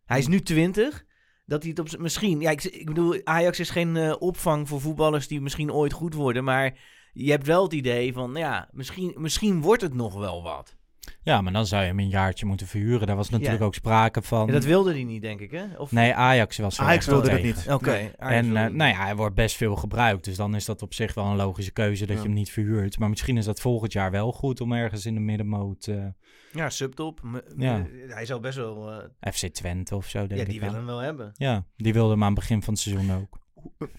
[0.05, 1.05] Hij is nu 20.
[1.46, 2.03] Dat hij het op zijn.
[2.03, 2.40] Misschien.
[2.40, 6.14] Ja, ik, ik bedoel, Ajax is geen eh, opvang voor voetballers die misschien ooit goed
[6.14, 6.44] worden.
[6.44, 6.79] Maar
[7.12, 8.33] je hebt wel het idee van.
[8.33, 10.77] nou Ja, misschien, misschien wordt het nog wel wat.
[11.22, 13.06] Ja, maar dan zou je hem een jaartje moeten verhuren.
[13.06, 13.66] Daar was natuurlijk Ja.
[13.66, 14.46] ook sprake van.
[14.46, 15.64] Ja, dat wilde hij niet, denk ik, hè?
[15.78, 15.92] Of...
[15.92, 17.66] Nee, Ajax was Ajax wilde dat niet.
[17.70, 17.90] Oké.
[18.18, 20.24] En eh, het nou ja, hij wordt best veel gebruikt.
[20.24, 22.22] Dus dan is dat op zich wel een logische keuze dat Ja.
[22.22, 22.98] je hem niet verhuurt.
[22.98, 25.86] Maar misschien is dat volgend jaar wel goed om ergens in de middenmoot...
[25.86, 26.04] eh,
[26.52, 27.20] Ja, subtop.
[27.22, 27.86] M- Ja.
[28.08, 28.90] Hij zou best wel...
[29.20, 31.32] eh, FC Twente of zo, denk ja, die ik willen hem wel hebben.
[31.36, 33.42] Ja, die wilde hem aan het begin van het seizoen ook.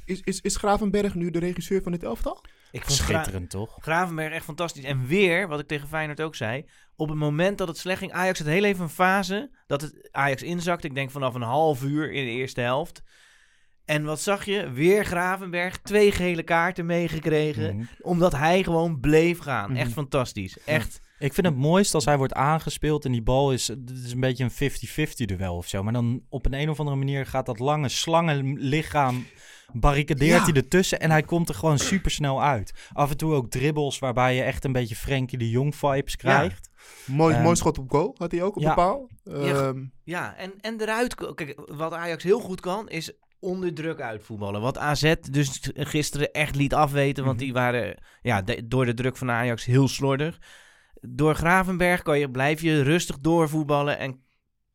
[0.05, 2.41] Is, is, is Gravenberg nu de regisseur van dit elftal?
[2.75, 3.77] Ik vond Gra- Schitterend, toch?
[3.79, 4.83] Gravenberg echt fantastisch.
[4.83, 8.11] En weer, wat ik tegen Feyenoord ook zei, op het moment dat het slecht ging,
[8.11, 10.87] Ajax had heel even een fase dat het Ajax inzakte.
[10.87, 13.01] Ik denk vanaf een half uur in de eerste helft.
[13.85, 14.71] En wat zag je?
[14.71, 17.85] Weer Gravenberg, twee gele kaarten meegekregen, Mhm.
[18.01, 19.69] omdat hij gewoon bleef gaan.
[19.71, 19.79] Mhm.
[19.79, 20.57] Echt fantastisch.
[20.65, 20.99] Echt.
[21.17, 23.67] Ik vind het mooist als hij wordt aangespeeld en die bal is...
[23.67, 25.83] Het is een beetje een 50-50 duel of zo.
[25.83, 29.25] Maar dan op een, een of andere manier gaat dat lange slangenlichaam...
[29.73, 30.43] barricadeert Ja.
[30.43, 32.73] hij ertussen en hij komt er gewoon super snel uit.
[32.93, 36.69] Af en toe ook dribbles waarbij je echt een beetje Frenkie de Jong vibes krijgt.
[37.05, 38.69] Mooi, Ehm, mooi schot op goal had hij ook op ja.
[38.69, 39.09] de paal.
[39.23, 39.33] Ja.
[39.33, 41.15] Ehm, Ja, en, en eruit.
[41.35, 44.61] Kijk, wat Ajax heel goed kan, is onder druk uitvoetballen.
[44.61, 47.45] Wat AZ dus gisteren echt liet afweten, want Mhm.
[47.45, 50.39] die waren ja, de- door de druk van Ajax heel slordig.
[51.09, 54.19] Door Gravenberg kan je, blijf je rustig doorvoetballen en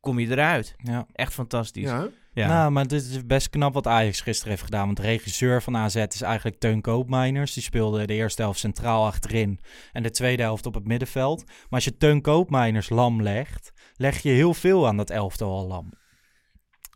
[0.01, 0.75] kom je eruit.
[0.77, 1.07] Ja.
[1.13, 1.85] Echt fantastisch.
[1.85, 2.09] ja.
[2.33, 2.47] Ja.
[2.47, 4.85] Nou, maar dit is best knap wat Ajax gisteren heeft gedaan.
[4.85, 7.55] Want de regisseur van AZ is eigenlijk Teun Koopmeiners.
[7.55, 9.61] Die speelde de eerste helft centraal achterin
[9.93, 11.45] en de tweede helft op het middenveld.
[11.47, 15.67] Maar als je Teun Koopmeiners lam legt, leg je heel veel aan dat elftal al
[15.67, 15.93] lam.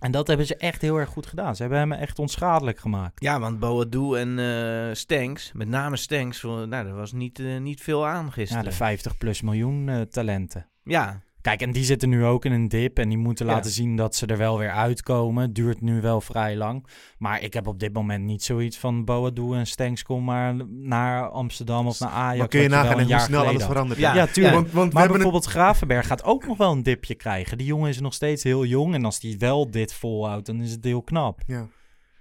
[0.05, 1.57] En dat hebben ze echt heel erg goed gedaan.
[1.57, 3.23] Ze hebben hem echt onschadelijk gemaakt.
[3.23, 7.81] Ja, want Boadu en eh Stenks, met name Stenks, nou, daar was niet, eh, niet
[7.83, 8.65] veel aan Ja, gisteren.
[8.65, 10.69] de 50 plus miljoen eh, talenten.
[10.83, 13.53] Ja, Kijk, en die zitten nu ook in een dip en die moeten Ja.
[13.53, 15.53] laten zien dat ze er wel weer uitkomen.
[15.53, 16.87] Duurt nu wel vrij lang.
[17.19, 21.29] Maar ik heb op dit moment niet zoiets van Boadu en Stenks kom maar naar
[21.29, 22.39] Amsterdam of naar Ajax.
[22.39, 23.99] Maar kun je nagaan een hoe jaar snel alles verandert.
[23.99, 24.55] Ja, tuurlijk.
[24.55, 27.59] Want, want we Maar bijvoorbeeld Gravenberg gaat ook nog wel een dipje krijgen.
[27.59, 30.71] Die jongen is nog steeds heel jong en als die wel dit volhoudt, dan is
[30.71, 31.41] het heel knap.
[31.47, 31.67] Ja.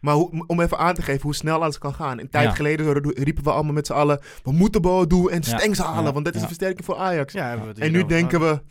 [0.03, 2.19] Maar hoe- om even aan te geven hoe snel alles kan gaan.
[2.19, 2.53] Een tijd Ja.
[2.55, 4.21] geleden riepen we allemaal met z'n allen...
[4.43, 5.57] we moeten Boadu en Ja.
[5.57, 6.11] Stengs halen, Ja.
[6.13, 6.41] want dat is Ja.
[6.41, 7.33] een versterking voor Ajax.
[7.33, 8.61] Ja, hebben we het en nu denken we...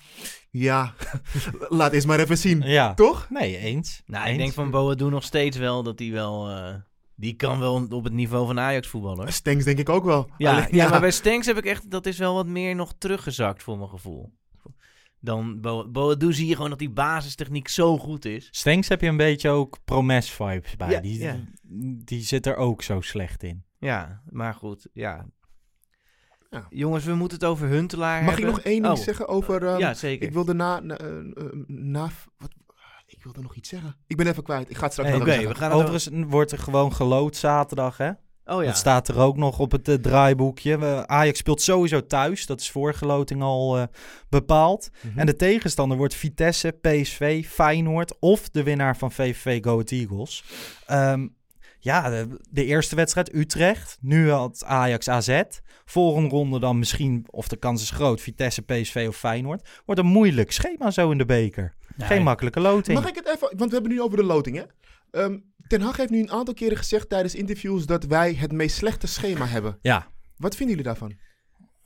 [0.51, 0.95] Ja,
[1.69, 2.61] laat eens maar even zien.
[2.61, 2.95] Ja.
[2.95, 3.27] Toch?
[3.31, 4.03] Nee, eens.
[4.07, 6.49] Nou, ik denk van Boadu nog steeds wel dat hij wel...
[6.49, 6.75] eh,
[7.15, 9.31] die kan wel op het niveau van Ajax voetballen, hoor.
[9.33, 10.29] Stengs denk ik ook wel.
[10.39, 11.91] Ja, Alleen- ja, maar bij Stenks heb ik echt...
[11.91, 14.33] Dat is wel wat meer nog teruggezakt voor mijn gevoel.
[15.25, 18.49] Dan Bo zie je gewoon dat die basistechniek zo goed is.
[18.51, 20.91] Stenks heb je een beetje ook Promes-vibes bij.
[20.91, 21.37] Ja, die, ja.
[22.05, 23.65] die zit er ook zo slecht in.
[23.79, 25.27] Ja, maar goed, ja.
[26.51, 26.67] Ja.
[26.71, 28.55] Jongens, we moeten het over Huntelaar Mag ik hebben.
[28.55, 29.67] nog één ding Oh, zeggen over...
[29.67, 30.27] ehm, ja, zeker.
[30.27, 30.81] Ik wilde na...
[30.81, 32.51] na, eh, eh, na wat,
[33.07, 33.97] ik wilde nog iets zeggen.
[34.07, 34.71] Ik ben even kwijt.
[34.71, 36.93] Ik ga het straks Hey, nog Oké, even we gaan het Overigens wordt er gewoon
[36.95, 38.11] gelood zaterdag, hè?
[38.45, 38.67] Oh ja.
[38.69, 40.79] Dat staat er ook nog op het eh, draaiboekje.
[40.79, 42.47] We- Ajax speelt sowieso thuis.
[42.47, 43.83] Dat is voor geloting al eh,
[44.29, 44.91] bepaald.
[45.01, 45.19] Mhm.
[45.19, 50.45] En de tegenstander wordt Vitesse, PSV, Feyenoord of de winnaar van VVV Go Ahead Eagles.
[50.87, 51.29] Ehm,
[51.79, 53.99] ja, de, de eerste wedstrijd Utrecht.
[54.01, 55.43] Nu had Ajax AZ.
[55.85, 59.69] Volgende ronde dan misschien, of de kans is groot, Vitesse, PSV of Feyenoord.
[59.87, 61.75] Wordt een moeilijk schema zo in de beker.
[61.99, 62.99] Geen makkelijke loting.
[63.01, 63.53] Mag ik het even...
[63.57, 64.63] Want we hebben nu over de loting, hè?
[65.21, 65.39] Ehm,
[65.73, 67.87] Ten Hag heeft nu een aantal keren gezegd tijdens interviews...
[67.87, 69.79] dat wij het meest slechte schema hebben.
[69.83, 70.07] Ja,
[70.37, 71.13] Wat vinden jullie daarvan?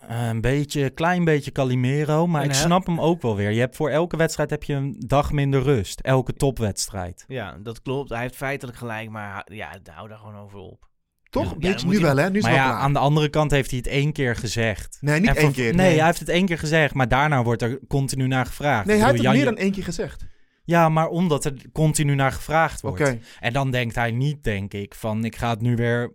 [0.08, 3.50] een beetje, klein beetje Calimero, maar En ik snap hem ook wel weer.
[3.50, 6.00] Je hebt voor elke wedstrijd heb je een dag minder rust.
[6.00, 7.24] Elke topwedstrijd.
[7.26, 8.08] Ja, dat klopt.
[8.10, 10.88] Hij heeft feitelijk gelijk, maar ja, hou daar gewoon over op.
[11.30, 11.44] Toch?
[11.44, 12.30] Ja, Weet dan je, moet nu hij- wel, hè?
[12.30, 12.78] Nu is Maar ja, klaar.
[12.80, 14.98] aan de andere kant heeft hij het één keer gezegd.
[15.00, 15.74] Nee, niet En één van- keer.
[15.74, 18.86] Nee, hij heeft het één keer gezegd, maar daarna wordt er continu naar gevraagd.
[18.86, 20.24] Nee, hij heeft het meer dan één keer gezegd.
[20.66, 23.04] Ja, maar omdat er continu naar gevraagd Oké.
[23.04, 23.26] wordt.
[23.40, 26.14] En dan denkt hij niet, denk ik, van ik ga het nu weer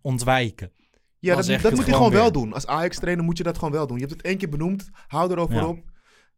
[0.00, 0.72] ontwijken.
[1.18, 2.52] Ja, Dan dat, dat moet hij gewoon wel doen.
[2.52, 3.96] Als Ajax-trainer moet je dat gewoon wel doen.
[3.98, 4.90] Je hebt het één keer benoemd.
[5.06, 5.66] Hou erover Ja.
[5.66, 5.78] op.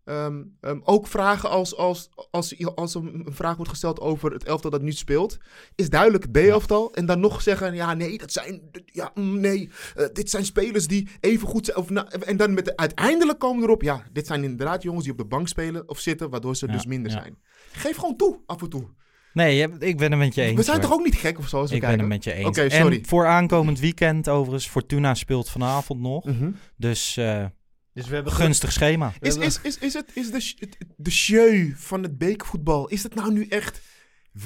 [0.04, 4.70] Ehm, ehm, ook vragen als, als, als, als een vraag wordt gesteld over het elftal
[4.70, 5.38] dat nu speelt.
[5.74, 6.94] Is duidelijk het B-elftal.
[6.94, 10.86] En dan nog zeggen, ja nee, dat zijn, ja, mm, nee, eh, dit zijn spelers
[10.86, 11.76] die even goed zijn.
[11.76, 15.12] Of na- en dan met de, uiteindelijk komen erop, ja, dit zijn inderdaad jongens die
[15.12, 17.20] op de bank spelen of zitten, waardoor ze Ja, dus minder ja.
[17.20, 17.38] zijn.
[17.72, 18.88] Geef gewoon toe, af en toe.
[19.32, 20.56] Nee, ik ben het met je eens.
[20.56, 20.88] we zijn hoor.
[20.88, 22.46] toch ook niet gek of zo als we Ik ben het met je eens.
[22.48, 22.96] Oké, sorry.
[22.96, 26.24] En voor aankomend weekend overigens, Fortuna speelt vanavond nog.
[26.24, 26.50] Mhm.
[26.76, 27.44] Dus eh,
[27.92, 29.12] Dus we hebben gunstig schema.
[29.20, 33.14] Is, is, is, is, het, is de, het- de show van het bekervoetbal, is dat
[33.14, 33.80] nou nu echt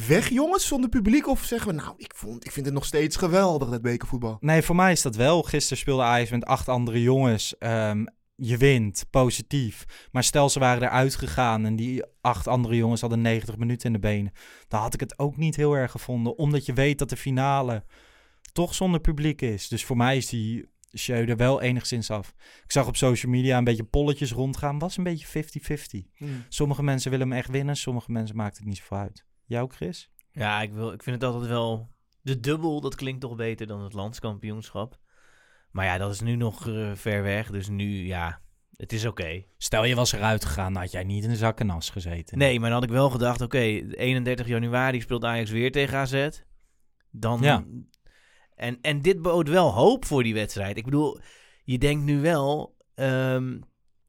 [0.06, 1.26] weg, jongens, zonder publiek?
[1.28, 4.36] Of zeggen we, nou, ik, vond, ik vind het nog steeds geweldig, dat bekervoetbal.
[4.40, 5.42] Nee, voor mij is dat wel.
[5.42, 7.58] Gisteren speelde Ajax met acht andere jongens.
[7.58, 8.04] Ehm,
[8.36, 9.84] je wint, positief.
[10.12, 13.92] Maar stel ze waren eruit gegaan en die acht andere jongens hadden 90 minuten in
[13.92, 14.32] de benen.
[14.68, 16.38] Dan had ik het ook niet heel erg gevonden.
[16.38, 17.84] Omdat je weet dat de finale
[18.52, 19.68] toch zonder publiek is.
[19.68, 22.34] Dus voor mij is die show er wel enigszins af.
[22.64, 24.78] Ik zag op social media een beetje polletjes rondgaan.
[24.78, 25.44] Was een beetje
[26.06, 26.24] 50-50.
[26.48, 27.76] Sommige mensen willen hem echt winnen.
[27.76, 29.24] Sommige mensen maakt het niet zoveel uit.
[29.44, 30.10] Jij ook, Chris?
[30.30, 31.92] Ja, ik, wil, ik vind het altijd wel...
[32.20, 34.98] De dubbel, dat klinkt toch beter dan het landskampioenschap.
[35.70, 37.50] Maar ja, dat is nu nog eh, ver weg.
[37.50, 38.40] Dus nu, ja,
[38.76, 39.44] het is oké.
[39.56, 42.38] Stel je was eruit gegaan, dan had jij niet in de zak en as gezeten.
[42.38, 46.28] Nee, maar dan had ik wel gedacht, oké, 31 januari speelt Ajax weer tegen AZ.
[47.10, 47.40] Dan...
[47.42, 47.64] Ja.
[48.56, 50.76] En, en dit bood wel hoop voor die wedstrijd.
[50.76, 51.18] Ik bedoel,
[51.64, 53.58] je denkt nu wel, ehm,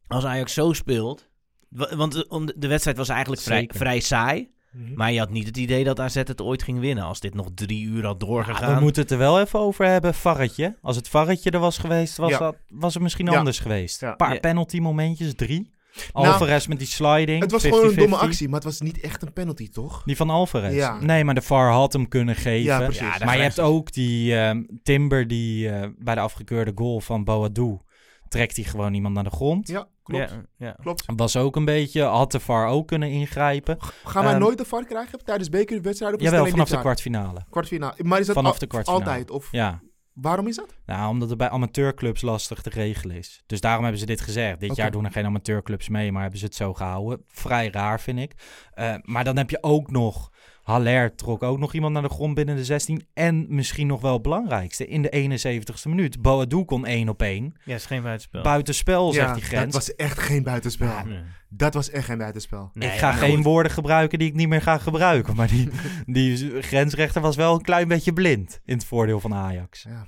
[0.08, 1.30] als Ajax zo speelt...
[1.70, 4.54] wa- Want de, om de- de wedstrijd was eigenlijk vrij, vrij saai.
[4.72, 4.94] Mhm.
[4.96, 7.04] Maar je had niet het idee dat AZ het ooit ging winnen.
[7.04, 8.76] Als dit nog drie uur had Ja, doorgegaan.
[8.76, 10.78] we moeten het er wel even over hebben, Varretje.
[10.82, 12.38] Als het Varretje er was geweest, was, Ja.
[12.38, 13.38] dat, was het misschien Ja.
[13.38, 14.00] anders geweest.
[14.02, 14.10] Ja.
[14.12, 14.40] Een paar Ja.
[14.40, 15.74] penalty momentjes, drie.
[16.14, 17.42] Nou, Alvarez met die sliding.
[17.42, 17.96] Het was gewoon een 50-50.
[17.96, 20.02] domme actie, maar het was niet echt een penalty, toch?
[20.06, 20.74] Die van Alvarez.
[20.76, 21.00] Ja.
[21.02, 22.64] Nee, maar de VAR had hem kunnen geven.
[22.64, 23.18] Ja, precies.
[23.18, 27.24] Ja, maar je hebt ook die ehm, Timber die eh, bij de afgekeurde goal van
[27.24, 27.78] Boadu...
[28.28, 29.68] trekt hij gewoon iemand naar de grond.
[29.68, 30.30] Ja, klopt.
[30.30, 30.76] Ja, ja.
[30.82, 31.04] klopt.
[31.16, 32.02] Was ook een beetje...
[32.02, 33.78] Had de VAR ook kunnen ingrijpen.
[34.06, 36.22] Gaan wij Ehm, nooit de VAR krijgen tijdens bekerwedstrijden?
[36.22, 37.46] Jawel, vanaf de kwartfinale.
[37.50, 37.96] Kwartfinale.
[38.04, 39.04] Maar is dat Vanaf al- de kwartfinale.
[39.06, 39.32] altijd?
[39.32, 39.82] Of Ja.
[40.16, 40.76] Waarom is dat?
[40.86, 43.44] Nou, omdat het bij amateurclubs lastig te regelen is.
[43.46, 44.60] Dus daarom hebben ze dit gezegd.
[44.60, 47.24] Dit jaar doen er geen amateurclubs mee, maar hebben ze het zo gehouden.
[47.28, 48.34] Vrij raar, vind ik.
[48.74, 50.32] Eh, maar dan heb je ook nog...
[50.66, 53.08] Haller trok ook nog iemand naar de grond binnen de 16.
[53.14, 56.22] En misschien nog wel het belangrijkste, in de 71ste minuut.
[56.22, 57.54] Boadu kon één op één.
[57.64, 58.42] ja, is geen buitenspel.
[58.42, 59.74] Buitenspel, zegt die dat grens.
[59.74, 60.88] was echt geen buitenspel.
[60.88, 61.20] Ja, Nee.
[61.50, 62.70] Dat was echt geen buitenspel.
[62.74, 63.44] Nee, ik ga geen goed.
[63.44, 65.36] woorden gebruiken die ik niet meer ga gebruiken.
[65.36, 65.70] Maar die,
[66.06, 69.84] die grensrechter was wel een klein beetje blind in het voordeel van Ajax.
[69.84, 70.08] Ja.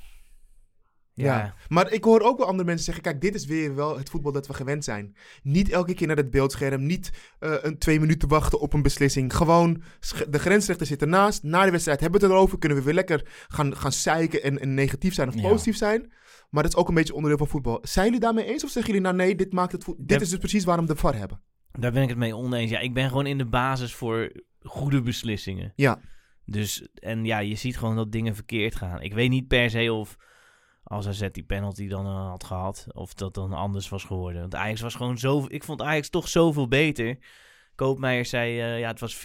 [1.26, 1.38] Ja.
[1.38, 1.54] Ja.
[1.68, 4.32] Maar ik hoor ook wel andere mensen zeggen: kijk, dit is weer wel het voetbal
[4.32, 5.16] dat we gewend zijn.
[5.44, 6.86] Niet elke keer naar het beeldscherm.
[6.86, 9.36] Niet eh, een twee minuten wachten op een beslissing.
[9.36, 9.82] Gewoon
[10.30, 11.44] de grensrechter zit ernaast.
[11.44, 12.58] Na de wedstrijd hebben we het erover.
[12.58, 15.42] Kunnen we weer lekker gaan, gaan zeiken en, en negatief zijn of Ja.
[15.50, 16.12] positief zijn.
[16.50, 17.80] Maar dat is ook een beetje onderdeel van voetbal.
[17.82, 20.30] Zijn jullie daarmee eens of zeggen jullie nou nee, dit, maakt het voet- dit is
[20.30, 21.42] dus precies waarom we de VAR hebben?
[21.80, 22.72] Daar ben ik het mee oneens.
[22.72, 25.74] Ja, ik ben gewoon in de basis voor goede beslissingen.
[25.76, 26.00] Ja.
[26.46, 29.02] Dus, en ja, je ziet gewoon dat dingen verkeerd gaan.
[29.02, 30.16] Ik weet niet per se of
[30.88, 34.42] als AZ die penalty dan eh, had gehad, of dat dan anders was geworden.
[34.42, 35.46] Want Ajax was gewoon zo...
[35.48, 37.18] Ik vond Ajax toch zoveel beter.
[37.76, 39.20] Koopmeijer zei, eh, ja, het was 50-50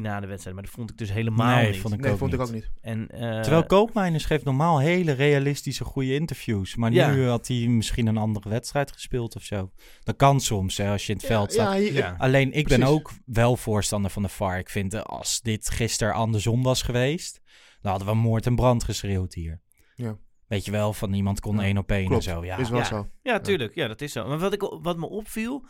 [0.00, 0.54] na de wedstrijd.
[0.54, 1.80] Maar dat vond ik dus helemaal Nee, niet.
[1.80, 2.40] vond ik Nee, ook vond niet.
[2.40, 2.70] ik ook niet.
[2.80, 6.76] En, eh, Terwijl Koopmeiners geeft normaal hele realistische, goede interviews.
[6.76, 7.10] Maar Ja.
[7.10, 9.70] nu had hij misschien een andere wedstrijd gespeeld of zo.
[10.02, 11.72] Dat kan soms, hè, als je in het veld staat.
[11.72, 12.14] Ja, je- Ja.
[12.18, 14.58] Alleen ik ben ook wel voorstander van de VAR.
[14.58, 17.40] Ik vind, als dit gisteren andersom was geweest,
[17.80, 19.60] dan hadden we moord en brand geschreeuwd hier.
[19.94, 20.16] Ja.
[20.54, 22.44] Weet je wel, van iemand kon Ja, één op één en zo.
[22.44, 22.84] Ja, is wel Ja.
[22.84, 23.08] zo.
[23.22, 23.74] Ja, tuurlijk.
[23.74, 24.28] Ja, dat is zo.
[24.28, 25.66] Maar wat, ik, wat me opviel,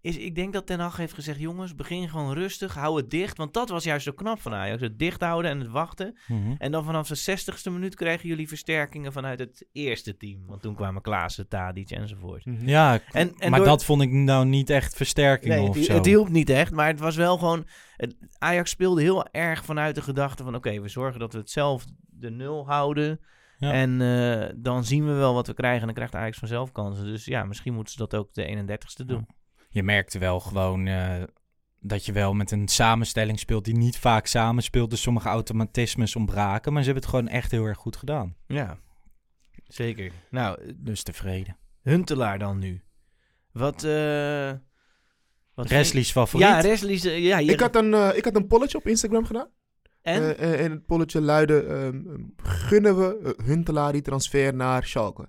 [0.00, 1.38] is ik denk dat Ten Hag heeft gezegd...
[1.38, 3.36] jongens, begin gewoon rustig, hou het dicht.
[3.36, 4.80] Want dat was juist zo knap van Ajax.
[4.80, 6.18] Het dicht houden en het wachten.
[6.28, 6.54] Mhm.
[6.58, 10.46] En dan vanaf de 60ste minuut kregen jullie versterkingen vanuit het eerste team.
[10.46, 12.44] Want toen kwamen Klaassen, Tadic enzovoort.
[12.60, 15.74] Ja, k- En- en maar door- dat vond ik nou niet echt versterking Nee, of
[15.76, 15.94] het, zo.
[15.94, 17.66] het hielp niet echt, maar het was wel gewoon...
[17.96, 20.54] het- Ajax speelde heel erg vanuit de gedachte van...
[20.54, 23.20] oké, we zorgen dat we het zelf de nul houden...
[23.58, 23.72] Ja.
[23.72, 25.80] En eh, dan zien we wel wat we krijgen.
[25.80, 27.04] En dan krijgt Ajax vanzelf kansen.
[27.04, 29.26] Dus ja, misschien moeten ze dat ook de 31ste doen.
[29.68, 31.22] Je merkte wel gewoon eh,
[31.80, 34.90] dat je wel met een samenstelling speelt die niet vaak samenspeelt.
[34.90, 36.72] Dus sommige automatismes ontbraken.
[36.72, 38.36] Maar ze hebben het gewoon echt heel erg goed gedaan.
[38.46, 38.78] Ja,
[39.66, 40.12] zeker.
[40.30, 41.56] Nou, Dus tevreden.
[41.82, 42.82] Huntelaar dan nu.
[43.52, 43.84] Wat...
[43.84, 44.52] eh
[45.54, 45.68] wat
[46.10, 46.48] favoriet.
[46.48, 46.60] Ja,
[47.04, 49.48] eh, ja, je- Ik had, een, eh, ik had een polletje op Instagram gedaan.
[50.08, 50.36] En?
[50.36, 51.76] Eh, eh, en het polletje luidde: ehm,
[52.08, 55.28] ehm, gunnen we eh, Huntelaar die transfer naar Schalke?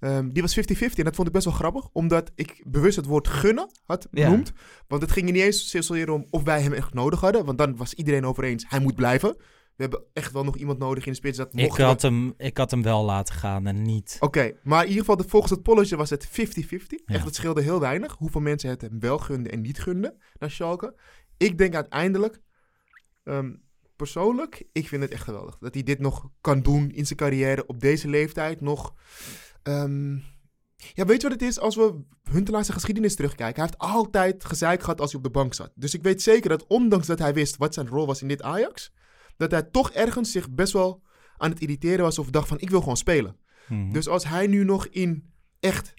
[0.00, 3.06] Ehm, die was 50-50 en dat vond ik best wel grappig, omdat ik bewust het
[3.06, 4.24] woord gunnen had Ja.
[4.28, 4.52] benoemd.
[4.88, 7.58] Want het ging er niet eens zozeer om of wij hem echt nodig hadden, want
[7.58, 9.36] dan was iedereen over eens, hij moet blijven.
[9.76, 11.80] We hebben echt wel nog iemand nodig in de spits dat ik, mocht.
[11.80, 14.16] had hem, ik had hem wel laten gaan en niet.
[14.20, 17.00] Oké, maar in ieder geval de- volgens het polletje was het 50-50.
[17.04, 17.14] Ja.
[17.14, 20.50] Echt, het scheelde heel weinig hoeveel mensen het hem wel gunden en niet gunden naar
[20.50, 20.94] Schalke.
[21.36, 22.40] Ik denk uiteindelijk,
[23.98, 25.58] persoonlijk, ik vind het echt geweldig.
[25.58, 28.60] Dat hij dit nog kan doen in zijn carrière op deze leeftijd.
[28.60, 28.94] Nog,
[29.62, 30.16] ehm,
[30.76, 31.60] ja, weet je wat het is?
[31.60, 33.62] Als we Huntelaar zijn geschiedenis terugkijken.
[33.62, 35.72] Hij heeft altijd gezeik gehad als hij op de bank zat.
[35.74, 38.42] Dus ik weet zeker dat ondanks dat hij wist wat zijn rol was in dit
[38.42, 38.92] Ajax.
[39.36, 41.02] Dat hij toch ergens zich best wel
[41.36, 43.36] aan het irriteren was of dacht van ik wil gewoon spelen.
[43.68, 43.92] Mhm.
[43.92, 45.94] Dus als hij nu nog in echt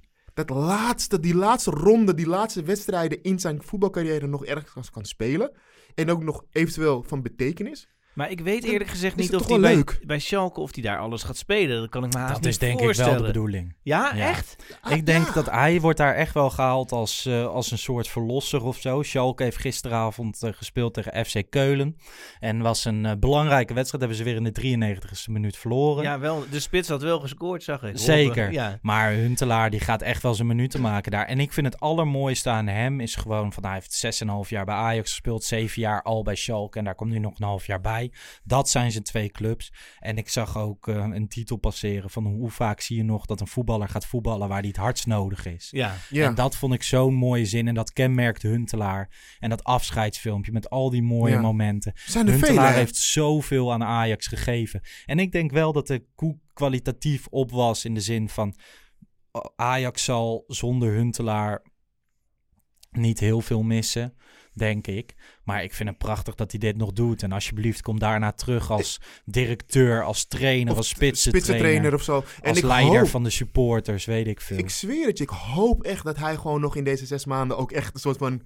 [0.46, 5.52] dat laatste, die laatste ronde, die laatste wedstrijden in zijn voetbalcarrière nog ergens kan spelen.
[5.96, 7.88] En ook nog eventueel van betekenis.
[8.14, 10.00] Maar ik weet eerlijk gezegd niet of hij bij, leuk?
[10.06, 11.80] bij Schalke of hij daar alles gaat spelen.
[11.80, 13.12] Dat kan ik me haast dat niet is denk voorstellen.
[13.12, 13.76] ik wel de bedoeling.
[13.84, 14.30] Ja, Ja.
[14.30, 14.56] echt?
[14.90, 15.34] ik denk ja.
[15.34, 19.04] dat hij wordt daar echt wel gehaald als, eh, als een soort verlosser of zo.
[19.04, 21.98] Schalke heeft gisteravond eh, gespeeld tegen FC Keulen.
[22.40, 24.04] En was een eh, belangrijke wedstrijd.
[24.04, 26.04] Hebben ze weer in de 93ste minuut verloren.
[26.04, 26.44] Ja, wel.
[26.52, 27.98] De spits had wel gescoord, zag ik.
[27.98, 28.52] Zeker.
[28.52, 28.80] Ja.
[28.82, 31.26] Maar Huntelaar die gaat echt wel zijn minuten maken daar.
[31.26, 34.76] En ik vind het allermooiste aan hem is gewoon van hij heeft 6,5 jaar bij
[34.76, 37.82] Ajax gespeeld, 7 jaar al bij Schalke en daar komt nu nog een half jaar
[37.82, 37.99] bij.
[38.44, 39.74] Dat zijn zijn twee clubs.
[40.00, 43.42] En ik zag ook eh, een titel passeren van hoe vaak zie je nog dat
[43.42, 45.68] een voetballer gaat voetballen waar hij het hardst nodig is.
[45.72, 45.96] Ja.
[46.10, 46.26] Ja.
[46.26, 49.10] En dat vond ik zo'n mooie zin en dat kenmerkt Huntelaar.
[49.40, 51.42] En dat afscheidsfilmpje met al die mooie Ja.
[51.42, 51.94] momenten.
[52.06, 52.78] zijn er Huntelaar vele.
[52.78, 54.82] heeft zoveel aan Ajax gegeven.
[55.06, 58.56] En ik denk wel dat de koek kwalitatief op was in de zin van
[59.32, 61.62] oh, Ajax zal zonder Huntelaar
[62.92, 64.14] niet heel veel missen,
[64.60, 65.16] denk ik.
[65.44, 67.24] Maar ik vind het prachtig dat hij dit nog doet.
[67.24, 71.46] En alsjeblieft kom daarna terug als directeur, als trainer, Of als spitsentrainer.
[71.46, 72.24] spitsentrainer of zo.
[72.42, 74.58] En als ik leider hoop, van de supporters, weet ik veel.
[74.58, 77.58] ik zweer het je, ik hoop echt dat hij gewoon nog in deze zes maanden
[77.58, 78.42] ook echt een soort van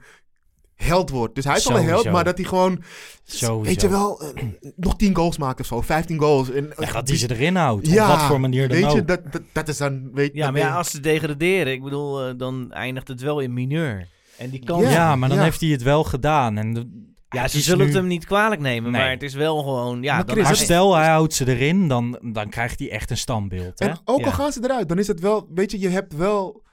[0.75, 1.35] held wordt.
[1.35, 2.83] Dus hij is al een held, maar dat hij gewoon,
[3.23, 3.61] Sowieso.
[3.61, 4.43] weet je wel, eh,
[4.75, 6.51] nog 10 goals maakt of zo, 15 goals.
[6.51, 8.95] En, Ja, dat hij ze erin houdt, Ja, op wat voor manier dan weet ook.
[8.95, 11.83] je, dat, dat, dat is dan, weet Ja, dat maar ja, als ze degraderen, ik
[11.83, 14.07] bedoel, eh, dan eindigt het wel in mineur.
[14.37, 14.89] En die kans...
[14.91, 15.43] Ja, maar dan ja.
[15.43, 16.57] heeft hij het wel gedaan.
[16.57, 19.01] En de- Ja, ze zullen nu- het hem niet kwalijk nemen, Nee.
[19.01, 20.01] maar het is wel gewoon...
[20.03, 23.79] Ja, Maar dan stel, hij houdt ze erin, dan, dan krijgt hij echt een standbeeld.
[23.79, 23.87] Hè?
[23.87, 24.31] En ook al Ja.
[24.31, 26.63] gaan ze eruit, dan is het wel, weet je, je hebt wel,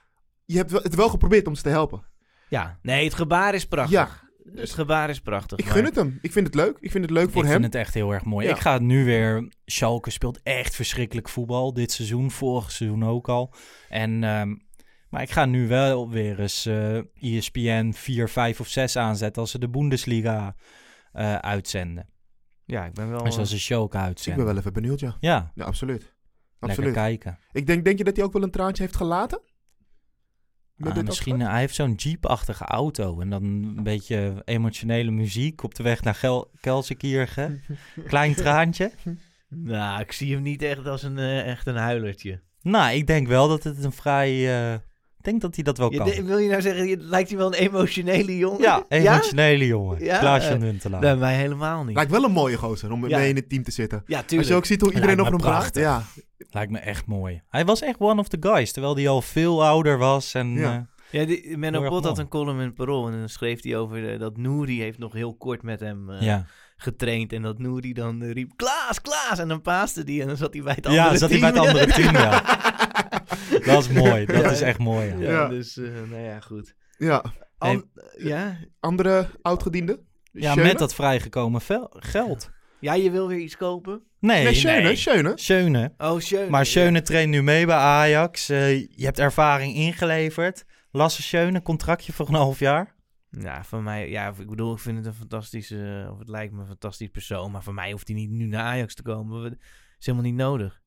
[0.45, 2.03] je hebt wel, het wel geprobeerd om ze te helpen.
[2.49, 3.91] Ja, nee, het gebaar is prachtig.
[3.93, 4.09] Ja,
[4.55, 5.57] Het gebaar is prachtig.
[5.57, 6.19] ik maar- gun het hem.
[6.21, 6.77] Ik vind het leuk.
[6.79, 7.61] Ik vind het leuk voor ik hem.
[7.61, 8.47] vind het echt heel erg mooi.
[8.47, 8.53] Ja.
[8.53, 9.51] Ik ga het nu weer...
[9.65, 12.31] Schalke speelt echt verschrikkelijk voetbal dit seizoen.
[12.31, 13.53] Vorig seizoen ook al.
[13.89, 14.55] En, ehm,
[15.11, 16.97] maar ik ga nu wel weer eens eh
[17.37, 19.41] ESPN 4, 5 of 6 aanzetten...
[19.41, 20.55] als ze de Bundesliga
[21.11, 22.09] eh, uitzenden.
[22.65, 23.23] Ja, ik ben wel...
[23.23, 24.43] Dus als ze Schalke Ik uitzenden.
[24.45, 25.15] ben wel even benieuwd, ja.
[25.19, 25.99] Ja, Ja, absoluut.
[26.01, 26.15] lekker
[26.59, 26.93] Absoluut.
[26.93, 27.39] kijken.
[27.51, 29.41] Ik denk, denk je dat hij ook wel een traantje heeft gelaten?
[30.79, 31.51] Ah, misschien, afspraak?
[31.51, 33.19] hij heeft zo'n jeep-achtige auto.
[33.19, 37.61] En dan een beetje emotionele muziek op de weg naar Gel Kelsenkirchen.
[38.07, 38.91] Klein traantje.
[39.49, 42.41] Nou, ik zie hem niet echt als een, eh, echt een huilertje.
[42.61, 44.79] Nou, ik denk wel dat het een vrij eh,
[45.21, 46.25] Ik denk dat hij dat wel kan.
[46.25, 48.61] wil je nou zeggen, je- lijkt hij wel een emotionele jongen?
[48.61, 50.03] Ja, emotionele jongen.
[50.03, 50.19] Ja?
[50.19, 50.99] Klaas-Jan Eh, Huntelaar.
[50.99, 51.95] Bij mij helemaal niet.
[51.95, 53.17] Lijkt wel een mooie gozer om Ja.
[53.17, 54.03] mee in het team te zitten.
[54.05, 54.49] ja, Als tuurlijk.
[54.49, 55.57] je ook ziet hoe iedereen over me hem praat.
[55.59, 55.81] prachtig.
[55.81, 56.03] Ja.
[56.49, 57.41] Lijkt me echt mooi.
[57.49, 60.33] Hij was echt one of the guys, terwijl hij al veel ouder was.
[60.33, 60.73] En, Ja.
[61.11, 63.77] eh, Ja, die, Menno Pot had een column in het Parool en dan schreef hij
[63.77, 66.45] over eh, dat Nouri heeft nog heel kort met hem eh, ja.
[66.77, 67.33] getraind.
[67.33, 69.39] En dat Nouri dan riep, Klaas, Klaas!
[69.39, 71.53] En dan paaste die en dan zat hij bij het andere ja, zat hij team.
[71.53, 72.59] bij het andere team, ja.
[73.65, 74.25] Dat is mooi.
[74.25, 74.49] Dat Ja.
[74.51, 75.15] is echt mooi, ja.
[75.17, 75.47] Ja, Ja.
[75.47, 76.75] dus, eh, nou ja, goed.
[76.97, 77.23] ja.
[77.57, 78.57] An- ja?
[78.79, 80.03] Andere oudgediende?
[80.31, 80.67] Ja, Schöne?
[80.67, 82.49] met dat vrijgekomen geld.
[82.79, 84.03] ja, je wil weer iets kopen?
[84.19, 84.95] Nee, Nee, Schöne, nee.
[84.95, 85.31] Schöne.
[85.35, 85.93] Schöne.
[85.97, 86.49] Oh, Schöne.
[86.49, 88.49] Maar Schöne traint nu mee bij Ajax.
[88.49, 90.65] Eh, je hebt ervaring ingeleverd.
[90.91, 92.95] Lasse Schöne, contractje voor een half jaar.
[93.29, 96.59] Ja, voor mij, ja, ik bedoel, ik vind het een fantastische, of het lijkt me
[96.61, 99.43] een fantastisch persoon, maar voor mij hoeft hij niet nu naar Ajax te komen.
[99.43, 99.51] Dat
[99.99, 100.81] is helemaal niet nodig.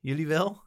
[0.00, 0.62] Jullie wel?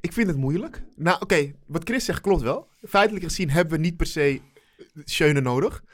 [0.00, 0.82] Ik vind het moeilijk.
[0.96, 2.68] Nou, oké, wat Chris zegt klopt wel.
[2.82, 4.40] Feitelijk gezien hebben we niet per se
[5.04, 5.84] Schöne nodig.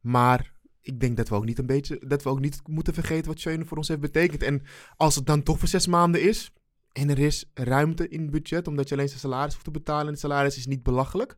[0.00, 3.26] Maar ik denk dat we ook niet een beetje, dat we ook niet moeten vergeten
[3.26, 4.42] wat Schöne voor ons heeft betekend.
[4.42, 4.62] En
[4.96, 6.52] als het dan toch voor zes maanden is,
[6.92, 10.06] en er is ruimte in het budget, omdat je alleen zijn salaris hoeft te betalen
[10.06, 11.36] en het salaris is niet belachelijk,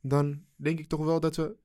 [0.00, 1.56] dan denk ik toch wel dat we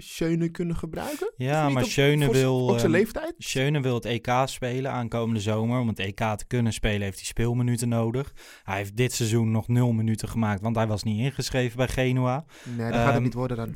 [0.00, 1.32] Schöne kunnen gebruiken.
[1.36, 3.34] Ja, maar Op- Schöne wil, Ook zijn ehm, leeftijd.
[3.38, 5.80] Schöne wil het EK spelen aankomende zomer.
[5.80, 8.32] Om het EK te kunnen spelen heeft hij speelminuten nodig.
[8.62, 12.44] Hij heeft dit seizoen nog nul minuten gemaakt, want hij was niet ingeschreven bij Genua.
[12.64, 13.74] Nee, dat gaat het ehm, niet worden dan.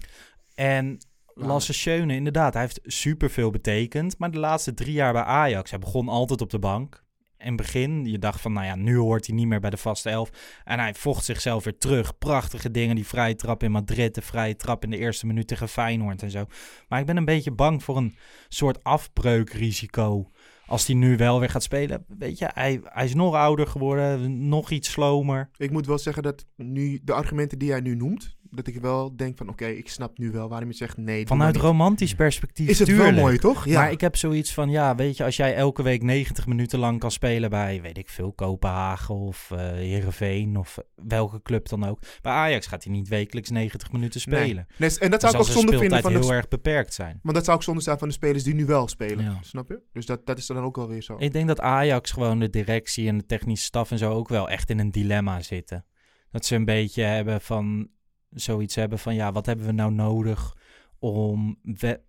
[0.55, 0.99] En
[1.35, 4.19] Lasse Schöne, inderdaad, hij heeft superveel betekend.
[4.19, 7.05] Maar de laatste drie jaar bij Ajax, hij begon altijd op de bank.
[7.43, 9.77] In het begin, je dacht van, nou ja, nu hoort hij niet meer bij de
[9.77, 10.31] vaste elf.
[10.65, 12.19] En hij vocht zichzelf weer terug.
[12.19, 15.69] Prachtige dingen, die vrije trap in Madrid, de vrije trap in de eerste minuut tegen
[15.69, 16.45] Feyenoord en zo.
[16.89, 18.17] Maar ik ben een beetje bang voor een
[18.49, 20.31] soort afbreukrisico.
[20.67, 22.05] Als hij nu wel weer gaat spelen.
[22.19, 25.51] Weet je, hij, hij is nog ouder geworden, nog iets slomer.
[25.57, 29.17] Ik moet wel zeggen dat nu de argumenten die hij nu noemt, dat ik wel
[29.17, 31.27] denk van oké, ik snap nu wel waarom je zegt nee.
[31.27, 33.11] Vanuit maar romantisch perspectief is het tuurlijk.
[33.11, 33.67] wel mooi, toch?
[33.67, 33.81] Ja.
[33.81, 37.01] Maar ik heb zoiets van, ja, weet je, als jij elke week 90 minuten lang
[37.01, 41.99] kan spelen bij, weet ik veel, Kopenhagen of eh Heerenveen of welke club dan ook.
[42.23, 44.67] Bij Ajax gaat hij niet wekelijks 90 minuten spelen.
[44.77, 47.19] Nee, en dat Dan zou ik ook zonde vinden van de, heel erg beperkt zijn.
[47.23, 49.25] want dat zou ook zonde zijn van de spelers die nu wel spelen.
[49.25, 49.39] Ja.
[49.41, 49.81] Snap je?
[49.93, 51.17] Dus dat, dat is dan ook wel weer zo.
[51.19, 54.49] Ik denk dat Ajax gewoon de directie en de technische staf en zo ook wel
[54.49, 55.85] echt in een dilemma zitten.
[56.31, 57.89] Dat ze een beetje hebben van,
[58.35, 60.57] zoiets hebben van, ja, wat hebben we nou nodig
[60.99, 62.01] om, we,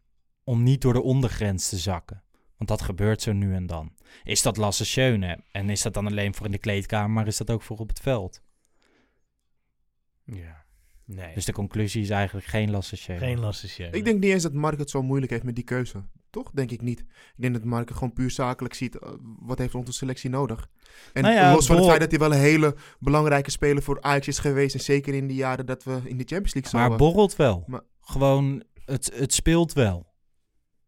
[0.43, 2.23] om niet door de ondergrens te zakken?
[2.57, 3.93] Want dat gebeurt zo nu en dan.
[4.23, 5.43] Is dat Lasse Schöne?
[5.51, 7.87] En is dat dan alleen voor in de kleedkamer, maar is dat ook voor op
[7.89, 8.41] het veld?
[10.25, 10.65] Ja.
[11.05, 13.19] Nee, Dus de conclusie is eigenlijk geen Lasse Schöne.
[13.19, 13.97] geen lastig Schöne.
[13.97, 16.03] Ik denk niet eens dat Mark het zo moeilijk heeft met die keuze.
[16.33, 16.51] Toch?
[16.53, 16.99] Denk ik niet.
[16.99, 18.99] Ik denk dat Mark het gewoon puur zakelijk ziet.
[18.99, 20.69] eh, wat heeft onze selectie nodig?
[21.13, 24.01] En Nou ja, los van het feit dat hij wel een hele belangrijke speler voor
[24.01, 24.73] Ajax is geweest.
[24.75, 26.97] En zeker in die jaren dat we in de Champions League maar zouden.
[26.97, 27.63] borrelt wel.
[27.67, 30.11] Maar- Gewoon, het, het speelt wel.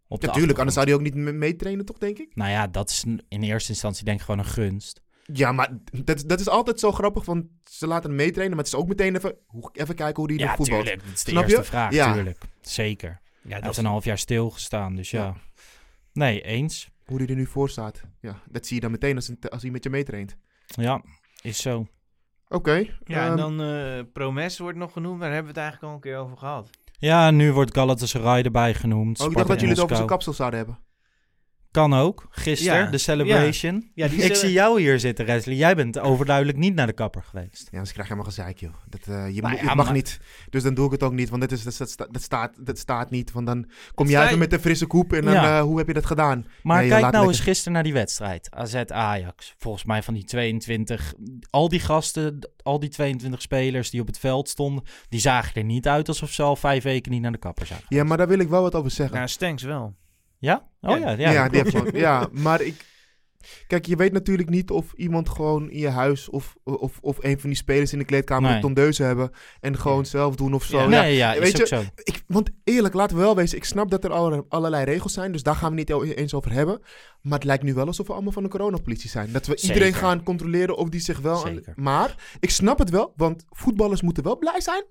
[0.07, 2.35] Natuurlijk, anders zou hij ook niet me- meetrainen, toch, denk ik?
[2.35, 5.01] Nou ja, dat is in eerste instantie denk ik gewoon een gunst.
[5.33, 8.55] Ja, maar dat, dat is altijd zo grappig, want ze laten hem meetrainen.
[8.55, 9.35] Maar het is ook meteen even,
[9.71, 10.81] even kijken hoe hij Ja, voetbalt.
[10.81, 11.03] tuurlijk.
[11.05, 11.65] Dat is de Snap eerste je?
[11.67, 12.13] vraag, Ja.
[12.13, 12.37] tuurlijk.
[12.61, 13.21] Zeker.
[13.47, 15.23] Ja, dat heeft is een half jaar stilgestaan, dus ja.
[15.23, 15.35] Ja.
[16.13, 16.89] Nee, eens.
[17.05, 18.01] Hoe hij er nu voor staat.
[18.19, 20.37] Ja, dat zie je dan meteen als, een- als hij met je meetraint.
[20.65, 21.01] Ja,
[21.41, 21.87] is zo.
[22.47, 22.75] Oké.
[23.03, 25.83] Ja, en ehm, dan eh Promes wordt nog genoemd, maar daar hebben we het eigenlijk
[25.91, 26.69] al een keer over gehad.
[26.99, 29.19] Ja, nu wordt Galatasaray erbij genoemd.
[29.19, 30.79] oh, ik dacht dat jullie het over zijn kapsel zouden hebben.
[31.75, 32.27] Kan ook.
[32.29, 32.85] Gisteren, Ja.
[32.89, 33.89] de celebration.
[33.93, 35.55] Ja, die Ik zie jou hier zitten, Wesley.
[35.55, 37.61] Jij bent overduidelijk niet naar de kapper geweest.
[37.61, 38.73] Ja, anders krijg je helemaal gezeik, joh.
[38.89, 40.19] Dat, eh, je ja, het mag maar- niet.
[40.49, 42.65] Dus dan doe ik het ook niet, want dat, is, dat, dat, sta- dat, staat,
[42.65, 43.31] dat staat niet.
[43.31, 45.57] Want dan kom jij even met een frisse koep en dan, Ja.
[45.57, 46.45] eh, hoe heb je dat gedaan?
[46.63, 48.47] Maar Nee, kijk laat nou eens gisteren naar die wedstrijd.
[48.51, 49.53] AZ-Ajax.
[49.57, 51.13] Volgens mij van die 22...
[51.49, 54.83] Al die gasten, al die 22 spelers die op het veld stonden...
[55.09, 57.85] die zagen er niet uit alsof ze al vijf weken niet naar de kapper zagen.
[57.89, 59.15] Ja, maar daar wil ik wel wat over zeggen.
[59.15, 59.95] Nou, Stanks wel.
[60.45, 60.67] Ja?
[60.81, 61.31] Oh ja, ja.
[61.31, 61.73] Ja, dat die klopt.
[61.73, 62.93] heeft gewoon- ja, maar ik...
[63.67, 67.39] Kijk, je weet natuurlijk niet of iemand gewoon in je huis of, of, of een
[67.39, 68.55] van die spelers in de kleedkamer Nee.
[68.55, 70.77] een tondeuze hebben en gewoon zelf doen of zo.
[70.77, 70.83] Ja.
[70.83, 71.83] Ja, Nee, ja, is weet ook je, zo.
[72.03, 75.31] ik, want eerlijk, laten we wel wezen, ik snap dat er alle- allerlei regels zijn,
[75.31, 76.79] dus daar gaan we niet eens over hebben.
[77.21, 79.31] Maar het lijkt nu wel alsof we allemaal van de coronapolitie zijn.
[79.31, 81.37] Dat we iedereen gaan controleren of die zich wel...
[81.37, 81.73] Zeker.
[81.75, 84.83] maar ik snap het wel, want voetballers moeten wel blij zijn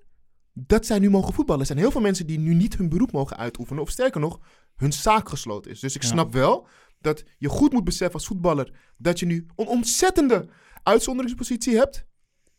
[0.53, 1.61] dat zij nu mogen voetballen.
[1.61, 4.39] Er zijn heel veel mensen die nu niet hun beroep mogen uitoefenen, of sterker nog,
[4.75, 5.79] hun zaak gesloten is.
[5.79, 6.07] Dus ik Ja.
[6.07, 6.67] snap wel
[6.99, 10.47] dat je goed moet beseffen als voetballer dat je nu een ontzettende
[10.83, 12.05] uitzonderingspositie hebt.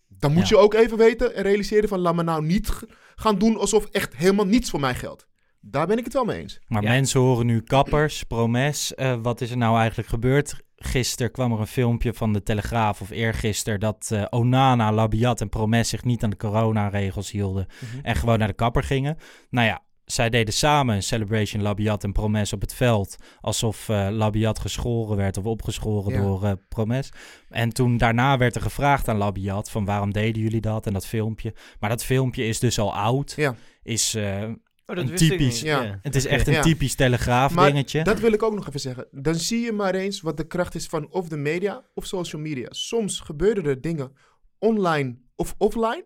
[0.08, 0.56] Dan moet Ja.
[0.56, 2.80] je ook even weten en realiseren van laat me nou niet
[3.14, 5.26] gaan doen alsof echt helemaal niets voor mij geldt.
[5.60, 6.58] Daar ben ik het wel mee eens.
[6.66, 6.88] Maar Ja.
[6.88, 8.94] mensen horen nu kappers, promes.
[8.94, 10.64] eh, wat is er nou eigenlijk gebeurd?
[10.78, 15.48] gisteren kwam er een filmpje van de Telegraaf of eergisteren dat eh, Onana, Labiat en
[15.48, 18.04] Promes zich niet aan de coronaregels hielden Mhm.
[18.04, 19.16] en gewoon naar de kapper gingen.
[19.50, 23.16] Nou ja, zij deden samen een celebration Labiat en Promes op het veld.
[23.40, 26.20] Alsof eh, Labiat geschoren werd of opgeschoren Ja.
[26.22, 27.10] door eh, Promes.
[27.48, 31.06] En toen daarna werd er gevraagd aan Labiat van waarom deden jullie dat en dat
[31.06, 31.54] filmpje.
[31.80, 33.32] Maar dat filmpje is dus al oud.
[33.36, 33.54] Ja.
[33.82, 34.44] Is, eh,
[34.88, 35.98] Oh, dat Een typisch- ja.
[36.02, 36.62] het is echt een Ja.
[36.62, 38.04] typisch telegraaf Maar dingetje.
[38.04, 39.06] Dat wil ik ook nog even zeggen.
[39.10, 42.42] Dan zie je maar eens wat de kracht is van of de media of social
[42.42, 42.66] media.
[42.70, 44.12] Soms gebeuren er dingen
[44.58, 46.04] online of offline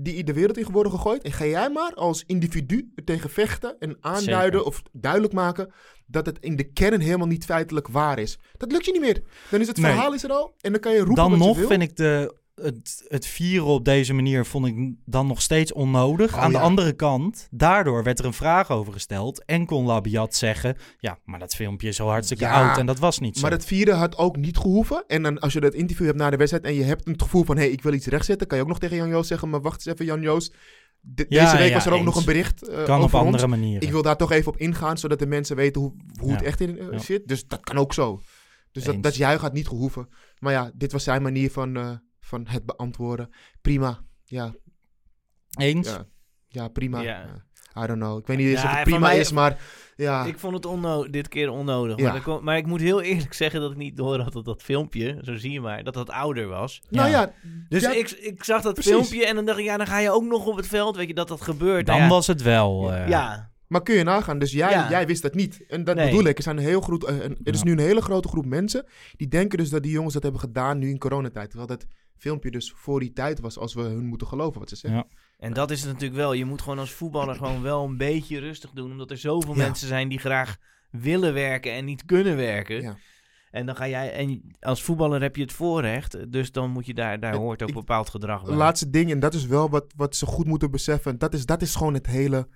[0.00, 1.22] die de wereld in worden gegooid.
[1.22, 4.66] En ga jij maar als individu er tegen vechten en aanduiden Zeker.
[4.66, 5.72] of duidelijk maken
[6.06, 8.38] dat het in de kern helemaal niet feitelijk waar is.
[8.56, 9.22] Dat lukt je niet meer.
[9.50, 9.90] Dan is het Nee.
[9.92, 11.68] verhaal is er al en dan kan je roepen dan wat nog je wil.
[11.68, 16.34] vind ik de, het, het vieren op deze manier vond ik dan nog steeds onnodig.
[16.34, 19.44] Oh, Aan de andere kant, daardoor werd er een vraag over gesteld.
[19.44, 22.78] En kon Labiat zeggen, ja, maar dat filmpje is al hartstikke Ja, oud.
[22.78, 23.42] En dat was niet zo.
[23.42, 25.04] Maar het vierde had ook niet gehoeven.
[25.06, 27.44] En dan als je dat interview hebt na de wedstrijd en je hebt het gevoel
[27.44, 27.56] van...
[27.56, 29.50] hé, hey, ik wil iets rechtzetten, kan je ook nog tegen Jan Joost zeggen...
[29.50, 30.40] maar wacht eens even Jan.
[31.00, 32.06] De- Ja, deze week was er ook eens.
[32.06, 33.82] nog een bericht eh, kan op andere manieren.
[33.82, 36.60] Ik wil daar toch even op ingaan, zodat de mensen weten hoe, hoe het echt
[36.60, 37.28] in eh, zit.
[37.28, 38.20] Dus dat kan ook zo.
[38.72, 39.02] Dus dat, Eens.
[39.02, 40.08] dat juich had niet gehoeven.
[40.38, 41.90] Maar ja, dit was zijn manier van, eh,
[42.28, 43.30] van het beantwoorden.
[43.60, 43.98] Prima.
[44.24, 44.54] Ja,
[45.58, 45.88] Eens?
[45.88, 46.04] ja,
[46.48, 47.00] ja prima.
[47.00, 47.22] Ja.
[47.22, 48.18] Eh, I don't know.
[48.18, 49.60] Ik weet niet eens Ja, of het prima mij- is, maar
[49.96, 50.24] ja.
[50.24, 51.96] Ik vond het onno- dit keer onnodig.
[51.98, 52.20] Ja.
[52.26, 55.18] Maar, maar ik moet heel eerlijk zeggen dat ik niet door had dat dat filmpje,
[55.22, 56.82] zo zie je maar, dat dat ouder was.
[56.90, 57.32] nou Ja.
[57.68, 58.92] Dus ja, ik, ik zag dat precies.
[58.92, 61.08] filmpje en dan dacht ik, ja, dan ga je ook nog op het veld, weet
[61.08, 61.86] je, dat dat gebeurt.
[61.86, 62.92] Dan Nou ja, was het wel...
[62.92, 64.90] eh, ja, Maar kun je nagaan, dus jij, Ja.
[64.90, 65.66] jij wist dat niet.
[65.68, 66.10] En dat Nee.
[66.10, 67.64] bedoel ik, er, zijn een heel groot, eh, een- er is Ja.
[67.64, 68.84] nu een hele grote groep mensen
[69.16, 71.48] die denken dus dat die jongens dat hebben gedaan nu in coronatijd.
[71.50, 74.76] Terwijl dat filmpje dus voor die tijd was, als we hun moeten geloven wat ze
[74.76, 75.00] zeggen.
[75.10, 75.16] Ja.
[75.38, 76.32] en dat is het natuurlijk wel.
[76.32, 79.62] Je moet gewoon als voetballer gewoon wel een beetje rustig doen, omdat er zoveel Ja.
[79.64, 80.56] mensen zijn die graag
[80.90, 82.82] willen werken en niet kunnen werken.
[82.82, 82.96] Ja.
[83.50, 86.94] En dan ga jij, en als voetballer heb je het voorrecht, dus dan moet je
[86.94, 88.54] daar, daar En hoort ook ik- bepaald gedrag bij.
[88.54, 91.18] Laatste ding, en dat is wel wat, wat ze goed moeten beseffen.
[91.18, 92.48] Dat is, dat is gewoon het hele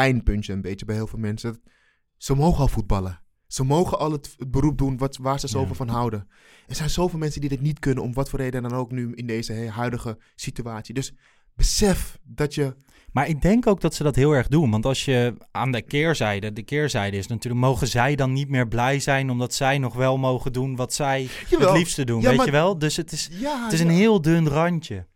[0.00, 1.62] pijnpuntje een beetje bij heel veel mensen.
[2.16, 3.20] Ze mogen al voetballen.
[3.46, 5.74] Ze mogen al het, het beroep doen wat, waar ze zoveel Ja.
[5.74, 6.28] van houden.
[6.66, 9.14] Er zijn zoveel mensen die dit niet kunnen, om wat voor reden dan ook nu
[9.14, 10.94] in deze he- huidige situatie.
[10.94, 11.12] Dus
[11.54, 12.74] besef dat je
[13.12, 14.70] Maar ik denk ook dat ze dat heel erg doen.
[14.70, 18.68] Want als je aan de keerzijde, de keerzijde is natuurlijk, mogen zij dan niet meer
[18.68, 21.68] blij zijn omdat zij nog wel mogen doen wat zij Jawel.
[21.68, 22.78] het liefste doen, Ja, weet maar- je wel?
[22.78, 25.06] Dus het is, Ja, het is een heel dun randje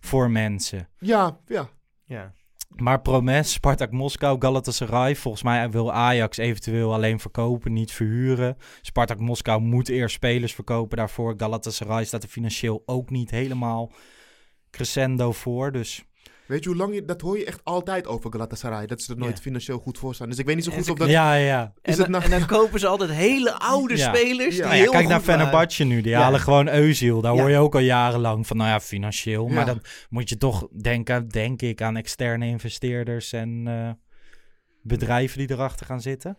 [0.00, 0.88] voor mensen.
[0.98, 1.68] Ja, ja.
[2.04, 2.32] Ja.
[2.80, 8.56] Maar Promes, Spartak Moskou, Galatasaray, volgens mij wil Ajax eventueel alleen verkopen, niet verhuren.
[8.80, 11.34] Spartak Moskou moet eerst spelers verkopen daarvoor.
[11.36, 13.92] Galatasaray staat er financieel ook niet helemaal
[14.70, 16.07] crescendo voor, dus...
[16.48, 17.04] Weet je hoe lang je...
[17.04, 18.86] Dat hoor je echt altijd over Galatasaray.
[18.86, 19.42] Dat ze er nooit Ja.
[19.42, 20.28] financieel goed voor staan.
[20.28, 21.08] Dus ik weet niet zo En goed ze- of dat...
[21.08, 21.60] Ja, ja.
[21.62, 24.14] En, Is dan, het nou- en dan kopen ze altijd hele oude Ja.
[24.14, 24.56] spelers.
[24.56, 24.62] Ja.
[24.62, 25.20] Die Nou ja, heel kijk naar.
[25.20, 26.00] Fenerbahce nu.
[26.00, 26.20] Die Ja.
[26.22, 27.20] halen gewoon Eusiel.
[27.20, 27.40] Daar Ja.
[27.40, 29.48] hoor je ook al jarenlang van, nou ja, financieel.
[29.48, 33.90] Maar dan moet je toch denken, denk ik, aan externe investeerders en eh,
[34.82, 36.38] bedrijven die erachter gaan zitten.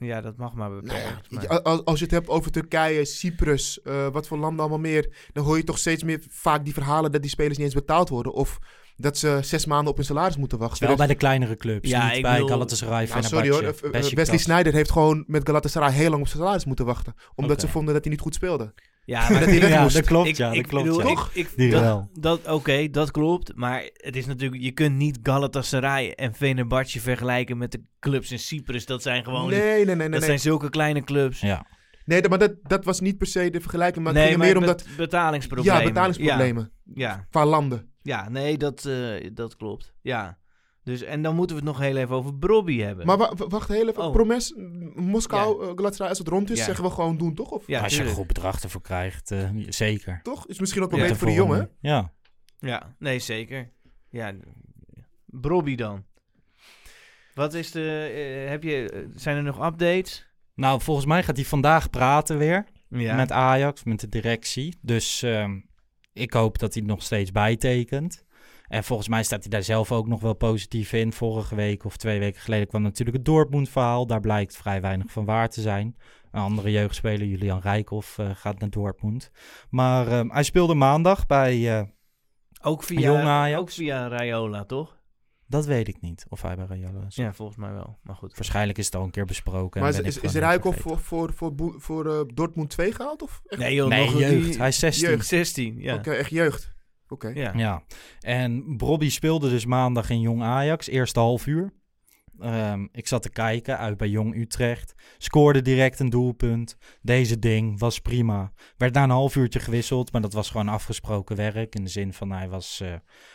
[0.00, 1.26] Ja, dat mag maar Nou beperkt.
[1.28, 4.78] ja, maar- als, als je het hebt over Turkije, Cyprus, eh, wat voor landen allemaal
[4.78, 7.74] meer, dan hoor je toch steeds meer vaak die verhalen dat die spelers niet eens
[7.74, 8.32] betaald worden.
[8.32, 8.58] Of
[8.96, 10.78] dat ze zes maanden op hun salaris moeten wachten.
[10.80, 13.62] Wel Dus- bij de kleinere clubs, Ja, niet ik bij bedoel- Galatasaray, Nou, sorry hoor,
[13.62, 13.68] eh,
[14.08, 14.12] eh.
[14.14, 17.14] Wesley Sneijder heeft gewoon met Galatasaray heel lang op zijn salaris moeten wachten.
[17.34, 18.74] Omdat ze vonden dat hij niet goed speelde.
[19.10, 20.84] Ja, maar dat Ja, dat klopt, ik, ja, ik dat klopt.
[20.84, 21.10] bedoel, ja.
[21.10, 22.10] ik- ik- Die dat, wel.
[22.12, 23.52] dat, Oké, dat klopt.
[23.54, 28.38] Maar het is natuurlijk, je kunt niet Galatasaray en Fenerbahce vergelijken met de clubs in
[28.38, 28.86] Cyprus.
[28.86, 30.08] Dat zijn gewoon, Nee, nee, nee, nee.
[30.08, 30.28] dat nee.
[30.28, 31.40] zijn zulke kleine clubs.
[31.40, 31.66] Ja.
[32.04, 34.04] Nee, maar dat, dat was niet per se de vergelijking.
[34.04, 34.96] Maar het nee, ging maar er meer om bet- dat...
[34.96, 35.80] betalingsproblemen.
[35.80, 36.70] Ja, betalingsproblemen.
[36.94, 37.90] Ja, ja, Qua landen.
[38.02, 39.92] ja, nee, dat, eh, dat klopt.
[40.02, 40.38] Ja.
[40.84, 43.06] Dus, en dan moeten we het nog heel even over Brobby hebben.
[43.06, 44.02] Maar wa- wa- wacht heel even.
[44.02, 44.12] Oh.
[44.12, 44.54] Promes,
[44.94, 46.64] Moskou, eh, Galatasaray, als het rond is, Ja.
[46.64, 47.50] zeggen we gewoon doen, toch?
[47.50, 48.16] Of, ja, Als je een tuurlijk.
[48.16, 50.20] goed bedrag ervoor krijgt, eh, zeker.
[50.22, 50.46] Toch?
[50.46, 51.58] Is misschien ook wel Ja, beter voor de jongen.
[51.80, 51.88] hè?
[51.90, 52.12] Ja.
[52.58, 53.70] Ja, nee, zeker.
[54.10, 54.34] Ja,
[55.26, 56.04] Brobby dan.
[57.34, 58.10] Wat is de,
[58.44, 60.28] eh, heb je, eh, zijn er nog updates?
[60.54, 62.66] Nou, volgens mij gaat hij vandaag praten weer.
[62.88, 63.14] Ja.
[63.16, 64.78] met Ajax, met de directie.
[64.82, 65.58] Dus ehm,
[66.12, 68.24] ik hoop dat hij er nog steeds bijtekent.
[68.70, 71.12] En volgens mij staat hij daar zelf ook nog wel positief in.
[71.12, 74.06] Vorige week of twee weken geleden kwam natuurlijk het Dortmund-verhaal.
[74.06, 75.96] Daar blijkt vrij weinig van waar te zijn.
[76.30, 79.30] Een andere jeugdspeler, Julian Rijkhoff, eh, gaat naar Dortmund.
[79.70, 81.78] Maar ehm, hij speelde maandag bij...
[81.78, 81.86] eh,
[82.62, 83.60] ook, Jong via, Ajax.
[83.60, 84.98] ook via Raiola, toch?
[85.46, 87.14] dat weet ik niet, of hij bij Rayola is.
[87.16, 87.98] Ja, volgens mij wel.
[88.02, 88.34] Maar goed.
[88.34, 89.80] Waarschijnlijk is het al een keer besproken.
[89.80, 93.22] en Maar is, is, is Rijkoff voor, voor, voor, voor eh, Dortmund 2 gehaald?
[93.22, 94.44] Of echt, Nee, joh, Nee, nog jeugd.
[94.44, 95.08] die- Hij is 16.
[95.08, 95.26] Jeugd.
[95.26, 95.94] 16, ja.
[95.94, 96.72] Oké, echt jeugd.
[97.10, 97.28] Oké.
[97.28, 97.52] ja.
[97.56, 97.82] Ja,
[98.20, 101.72] en Brobby speelde dus maandag in Jong Ajax, eerste half uur.
[102.40, 104.94] Ehm, ik zat te kijken uit bij Jong Utrecht.
[105.18, 106.76] Scoorde direct een doelpunt.
[107.02, 108.52] Deze ding was prima.
[108.76, 111.74] Werd na een half uurtje gewisseld, maar dat was gewoon afgesproken werk.
[111.74, 112.94] In de zin van hij was eh,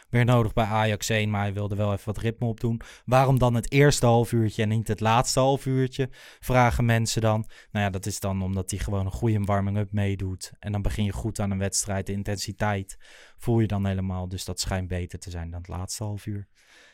[0.10, 2.82] weer nodig bij Ajax 1, maar hij wilde wel even wat ritme opdoen.
[3.06, 6.10] Waarom dan het eerste half uurtje en niet het laatste half uurtje?
[6.40, 7.46] Vragen mensen dan.
[7.72, 10.52] Nou ja, dat is dan omdat hij gewoon een goede warming-up meedoet.
[10.60, 12.06] En dan begin je goed aan een wedstrijd.
[12.06, 12.98] De intensiteit
[13.38, 14.28] voel je dan helemaal.
[14.28, 16.48] Dus dat schijnt beter te zijn dan het laatste half uur.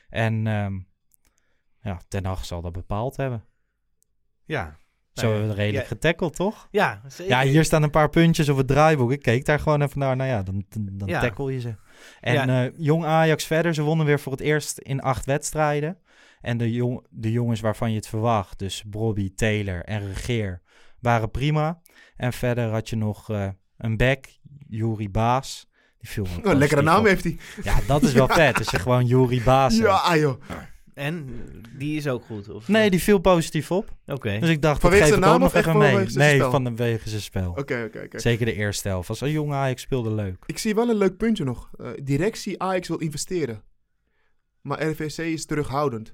[0.10, 0.80] En ehm,
[1.82, 3.44] ja, Ten Hag zal dat bepaald hebben.
[4.46, 4.80] Ja.
[5.14, 6.68] Zo hebben we ja, redelijk ja, getackeld, toch?
[6.72, 7.32] Ja, zeker.
[7.34, 9.12] Ja, hier staan een paar puntjes op het draaiboek.
[9.12, 10.16] Ik keek daar gewoon even naar.
[10.16, 11.20] Nou ja, dan, dan, dan Ja.
[11.20, 11.76] tackle je ze.
[12.20, 12.66] En Ja.
[12.66, 13.74] eh, jong Ajax verder.
[13.74, 15.98] Ze wonnen weer voor het eerst in acht wedstrijden.
[16.42, 20.62] En de, jong, de jongens waarvan je het verwacht, dus Bobby, Taylor en Regeer,
[21.00, 21.82] waren prima.
[22.16, 24.26] En verder had je nog eh, een back,
[24.68, 25.68] Juri Baas.
[25.98, 27.06] Die viel me positief lekkere naam op.
[27.06, 27.38] heeft hij.
[27.64, 28.58] Ja, dat is wel vet.
[28.58, 29.78] Als je gewoon Juri Baas.
[29.78, 30.42] Ja, ah, joh.
[31.02, 31.28] En
[31.78, 32.50] die is ook goed?
[32.50, 32.68] Of?
[32.68, 33.96] Nee, die viel positief op.
[34.06, 34.40] Oké.
[34.40, 35.96] Dus ik dacht, Vanwege dat geef ik ook naam nog even mee.
[35.96, 36.52] Nee, spel?
[36.52, 37.50] vanwege zijn spel.
[37.50, 38.20] Oké, oké, oké.
[38.20, 39.10] Zeker de eerste helft.
[39.10, 40.44] Als een jonge Ajax speelde leuk.
[40.46, 41.70] Ik zie wel een leuk puntje nog.
[41.80, 43.64] Eh, directie Ajax wil investeren.
[44.62, 46.14] Maar RVC is terughoudend.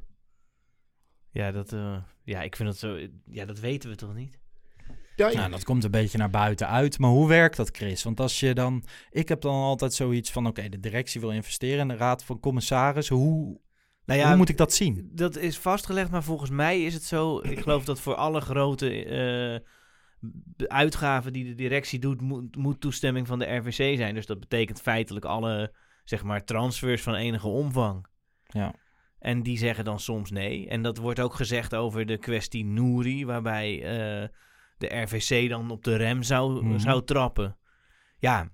[1.32, 2.98] Ja, dat, eh, ja, ik vind dat zo...
[3.26, 4.40] Ja, dat weten we toch niet?
[5.16, 7.00] Ja, Nou, dat komt een beetje naar buiten uit.
[7.00, 8.04] Maar hoe werkt dat, Chris?
[8.04, 8.84] Want als je dan...
[9.10, 10.48] Ik heb dan altijd zoiets van...
[10.48, 13.16] Oké, de directie wil investeren in de raad van commissarissen.
[13.16, 13.60] Hoe,
[14.08, 15.10] Nou ja, hoe moet ik dat zien?
[15.14, 17.40] Dat is vastgelegd, maar volgens mij is het zo.
[17.44, 19.60] Ik geloof dat voor alle grote eh,
[20.68, 24.14] uitgaven die de directie doet, moet, moet toestemming van de RVC zijn.
[24.16, 28.06] Dus dat betekent feitelijk alle zeg maar, transfers van enige omvang.
[28.48, 28.74] Ja.
[29.20, 30.68] En die zeggen dan soms nee.
[30.68, 34.28] En dat wordt ook gezegd over de kwestie Nouri, waarbij eh,
[34.78, 36.80] de RVC dan op de rem zou, Mhm.
[36.80, 37.58] zou trappen.
[38.20, 38.50] Ja,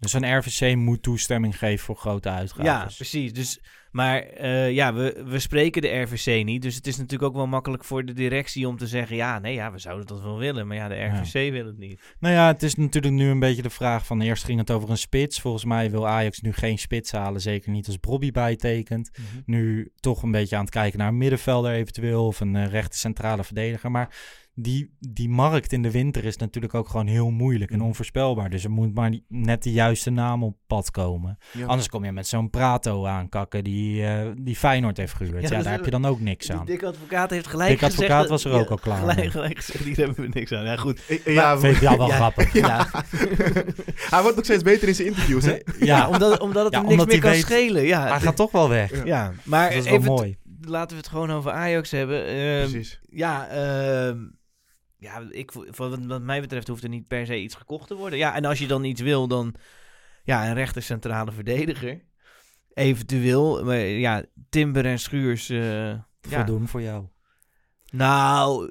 [0.00, 2.64] Dus een RVC moet toestemming geven voor grote uitgaven.
[2.64, 3.32] Ja, precies.
[3.32, 6.62] Dus, maar eh, ja, we, we spreken de RVC niet.
[6.62, 9.16] Dus het is natuurlijk ook wel makkelijk voor de directie om te zeggen...
[9.16, 10.66] ja, nee, ja, we zouden dat wel willen.
[10.66, 12.00] Maar ja, de RVC wil het niet.
[12.18, 14.20] Nou ja, het is natuurlijk nu een beetje de vraag van...
[14.20, 15.40] Eerst ging het over een spits.
[15.40, 17.40] Volgens mij wil Ajax nu geen spits halen.
[17.40, 19.10] Zeker niet als Bobby bijtekent.
[19.44, 22.26] Nu toch een beetje aan het kijken naar een middenvelder eventueel...
[22.26, 23.90] of een eh, rechte centrale verdediger.
[23.90, 24.16] Maar
[24.54, 28.50] die, die markt in de winter is natuurlijk ook gewoon heel moeilijk en onvoorspelbaar.
[28.50, 31.38] Dus er moet maar die- net de juiste naam op pad komen.
[31.52, 31.66] Ja.
[31.66, 35.42] Anders kom je met zo'n Prato aankakken die, eh, die Feyenoord heeft gehuurd.
[35.42, 36.56] Ja, dat is- daar heb je dan ook niks aan.
[36.58, 37.98] Die dikke advocaat heeft gelijk Dick gezegd...
[38.00, 39.14] Advocaat dat- was er ja, ook al klaar mee.
[39.14, 40.64] Gelijk, gelijk gezegd, hier hebben we niks aan.
[40.64, 41.00] Ja, goed.
[41.08, 42.14] Eh, eh, ja, Vind ik jou wel Ja.
[42.14, 42.52] grappig.
[42.52, 42.88] Ja,
[44.10, 45.56] hij wordt nog steeds beter in zijn interviews, hè?
[45.80, 47.82] ja omdat, omdat het Ja, hem niks omdat meer kan weet- schelen.
[47.86, 48.90] Ja, Hij gaat toch wel weg.
[48.96, 49.04] Ja.
[49.04, 49.32] ja.
[49.44, 50.04] maar Dat is wel even...
[50.12, 50.36] mooi.
[50.62, 52.26] Laten we het gewoon over Ajax hebben.
[52.26, 53.00] Ehm, Precies.
[53.10, 54.18] Ja, ehm,
[55.00, 58.18] ja ik, wat, wat mij betreft hoeft er niet per se iets gekocht te worden.
[58.18, 59.54] Ja, en als je dan iets wil, dan
[60.24, 62.04] ja, een rechter centrale verdediger.
[62.72, 65.48] Eventueel, maar ja, Timber en Schuurs.
[65.48, 66.04] eh, ja.
[66.20, 67.06] Voldoen voor jou.
[67.92, 68.68] Nou,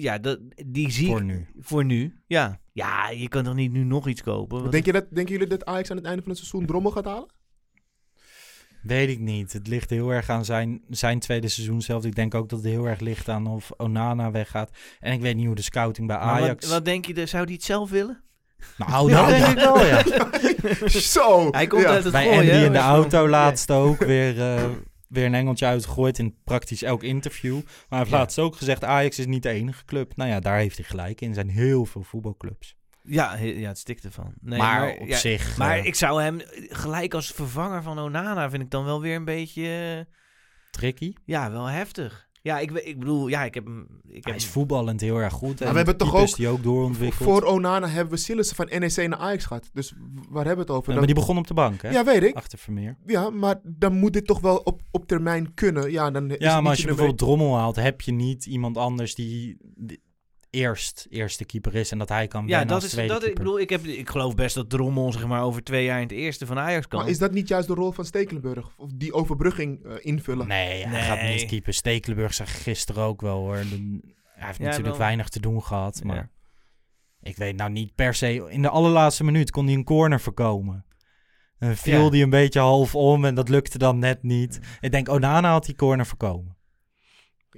[0.00, 1.46] ja, dat, die zie Voor ik nu.
[1.58, 2.22] voor nu.
[2.26, 2.60] Ja.
[2.72, 4.62] ja, je kan toch niet nu nog iets kopen?
[4.62, 6.90] Wat- Denk je dat, denken jullie dat Ajax aan het einde van het seizoen Drommel
[6.90, 7.28] gaat halen?
[8.82, 9.52] Weet ik niet.
[9.52, 12.04] Het ligt heel erg aan zijn, zijn tweede seizoen zelf.
[12.04, 14.70] Ik denk ook dat het heel erg ligt aan of Onana weggaat.
[15.00, 16.64] En ik weet niet hoe de scouting bij Maar Ajax...
[16.64, 18.22] Wat, wat denk je, de- zou die het zelf willen?
[18.76, 20.02] Nou, dat denk ik wel, ja.
[20.88, 21.48] Zo!
[21.50, 21.88] Hij komt ja.
[21.88, 22.38] uit het Bij gooien.
[22.40, 22.64] Andy hè?
[22.64, 24.64] in de auto laatst ook weer, eh,
[25.08, 27.54] weer een engeltje uitgegooid in praktisch elk interview.
[27.54, 28.16] Maar hij heeft Ja.
[28.16, 30.16] laatst ook gezegd, Ajax is niet de enige club.
[30.16, 31.28] Nou ja, daar heeft hij gelijk in.
[31.28, 32.76] Er zijn heel veel voetbalclubs.
[33.08, 34.32] Ja, ja, het stikt ervan.
[34.40, 35.56] Nee, maar, op ja, zich...
[35.56, 39.16] Maar eh, ik zou hem gelijk als vervanger van Onana vind ik dan wel weer
[39.16, 40.14] een beetje, eh,
[40.70, 41.12] tricky.
[41.24, 42.26] ja, wel heftig.
[42.42, 43.86] Ja, ik, we- ik bedoel, ja, ik heb hem.
[44.08, 45.60] Ik heb Hij is voetballend heel erg goed.
[45.60, 47.22] En we hebben toch ook die ook doorontwikkeld.
[47.30, 49.70] Voor Onana hebben we Sillissen van NEC naar Ajax gehad.
[49.72, 49.92] Dus
[50.28, 50.80] waar hebben we het over?
[50.82, 51.90] Ja, Dan- maar die begon op de bank, hè?
[51.90, 52.34] Ja, weet ik.
[52.36, 52.96] Achter Vermeer.
[53.06, 55.90] Ja, maar dan moet dit toch wel op, op termijn kunnen.
[55.90, 59.14] Ja, dan is Ja, maar als je bijvoorbeeld Drommel haalt, heb je niet iemand anders
[59.14, 60.00] die, die
[60.50, 62.90] eerst eerste keeper is en dat hij kan ja, dat als is.
[62.90, 65.84] tweede Dat, ik bedoel, ik, heb, ik geloof best dat Drommel, zeg maar, over twee
[65.84, 67.00] jaar in het eerste van Ajax kan.
[67.00, 68.68] Maar is dat niet juist de rol van Stekelenburg?
[68.76, 70.46] Of die overbrugging eh, invullen?
[70.48, 71.02] Nee, hij Nee.
[71.02, 71.72] gaat niet keeper.
[71.74, 73.56] Stekelenburg zag gisteren ook wel hoor.
[73.56, 74.00] De-
[74.34, 74.98] hij heeft Ja, natuurlijk wel.
[75.06, 76.30] weinig te doen gehad, maar Ja.
[77.22, 78.46] ik weet nou niet per se.
[78.48, 80.84] In de allerlaatste minuut kon hij een corner voorkomen.
[81.58, 82.08] En viel Ja.
[82.10, 84.60] hij een beetje half om en dat lukte dan net niet.
[84.80, 86.56] Ik denk, Onana had die corner voorkomen.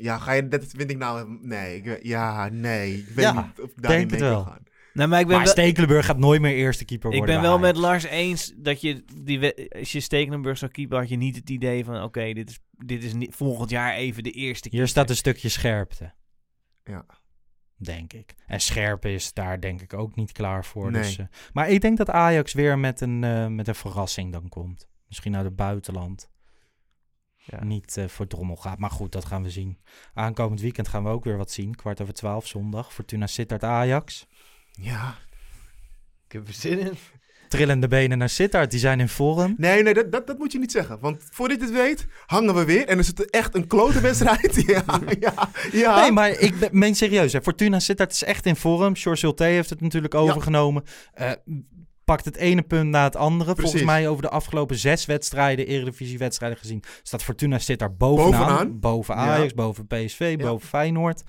[0.01, 1.38] Ja, ga je, dat vind ik nou...
[1.42, 2.98] Nee, ik, ja, nee.
[2.98, 4.42] Ik weet Ja, niet of ik daar denk mee wel.
[4.42, 4.62] kan gaan.
[4.92, 7.34] Nou, maar ik ben Maar wel, Stekelenburg gaat nooit meer eerste keeper ik worden.
[7.34, 7.76] ben bij wel met.
[7.76, 11.84] Lars eens dat je die als je Stekelenburg zou keeper, had je niet het idee
[11.84, 14.68] van oké, dit is dit is niet, volgend jaar even de eerste.
[14.72, 16.12] Hier staat een stukje scherpte.
[16.84, 17.05] Ja.
[17.76, 18.34] Denk ik.
[18.46, 20.90] En scherpe is daar denk ik ook niet klaar voor.
[20.90, 21.03] Nee.
[21.03, 24.48] Dus, eh, maar ik denk dat Ajax weer met een, eh, met een verrassing dan
[24.48, 24.88] komt.
[25.09, 26.30] Misschien uit het buitenland.
[27.51, 27.64] Ja.
[27.64, 28.78] niet eh, voor drommel gaat.
[28.78, 29.78] Maar goed, dat gaan we zien.
[30.14, 31.74] Aankomend weekend gaan we ook weer wat zien.
[31.74, 32.92] Kwart over twaalf zondag.
[32.92, 34.26] Fortuna Sittard Ajax.
[34.72, 35.14] Ja.
[36.26, 36.92] Ik heb er zin in.
[37.48, 38.70] Trillende benen naar Sittard.
[38.70, 39.55] Die zijn in vorm.
[39.57, 40.98] Nee, nee, dat, dat, dat moet je niet zeggen.
[41.01, 42.86] Want voordat je het weet, hangen we weer.
[42.86, 44.62] En is het echt een klote wedstrijd.
[44.66, 44.84] ja,
[45.20, 46.01] ja, ja.
[46.01, 47.32] Nee, maar ik ben- meen serieus.
[47.32, 47.42] Hè.
[47.42, 48.96] Fortuna Sittard is echt in vorm.
[48.96, 50.82] George Ulte heeft het natuurlijk overgenomen.
[51.12, 51.30] Eh,
[52.11, 53.54] pakt het ene punt na het andere.
[53.56, 58.30] Volgens mij over de afgelopen zes wedstrijden, Eredivisie-wedstrijden gezien, staat Fortuna Sittard bovenaan.
[58.30, 58.78] Bovenaan.
[58.80, 59.20] Boven Ja.
[59.20, 60.46] Ajax, boven PSV, Ja.
[60.46, 61.22] boven Feyenoord.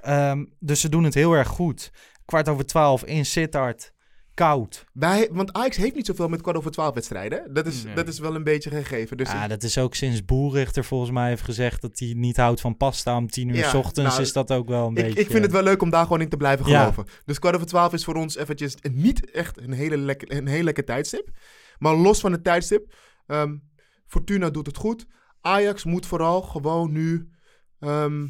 [0.00, 1.90] Ehm, dus ze doen het heel erg goed.
[2.24, 3.92] Kwart over twaalf in Sittard.
[4.34, 4.84] Koud.
[4.92, 7.54] Wij, want Ajax heeft niet zoveel met kwart over twaalf wedstrijden.
[7.54, 7.94] Dat is, Nee.
[7.94, 9.16] dat is wel een beetje gegeven.
[9.16, 12.60] Dus ah, dat is ook sinds Boerichter volgens mij heeft gezegd dat hij niet houdt
[12.60, 14.10] van pasta om tien uur Ja, s ochtends.
[14.10, 15.20] nou, is dat ook wel een ik, beetje...
[15.20, 16.80] ik vind het wel leuk om daar gewoon in te blijven Ja.
[16.80, 17.06] geloven.
[17.24, 20.62] Dus kwart over twaalf is voor ons eventjes niet echt een hele lekker, een heel
[20.62, 21.30] lekker tijdstip.
[21.78, 22.94] Maar los van het tijdstip,
[23.26, 23.56] ehm,
[24.06, 25.06] Fortuna doet het goed.
[25.40, 27.28] Ajax moet vooral gewoon nu...
[27.80, 28.26] ehm,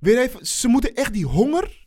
[0.00, 1.86] weer even, ze moeten echt die honger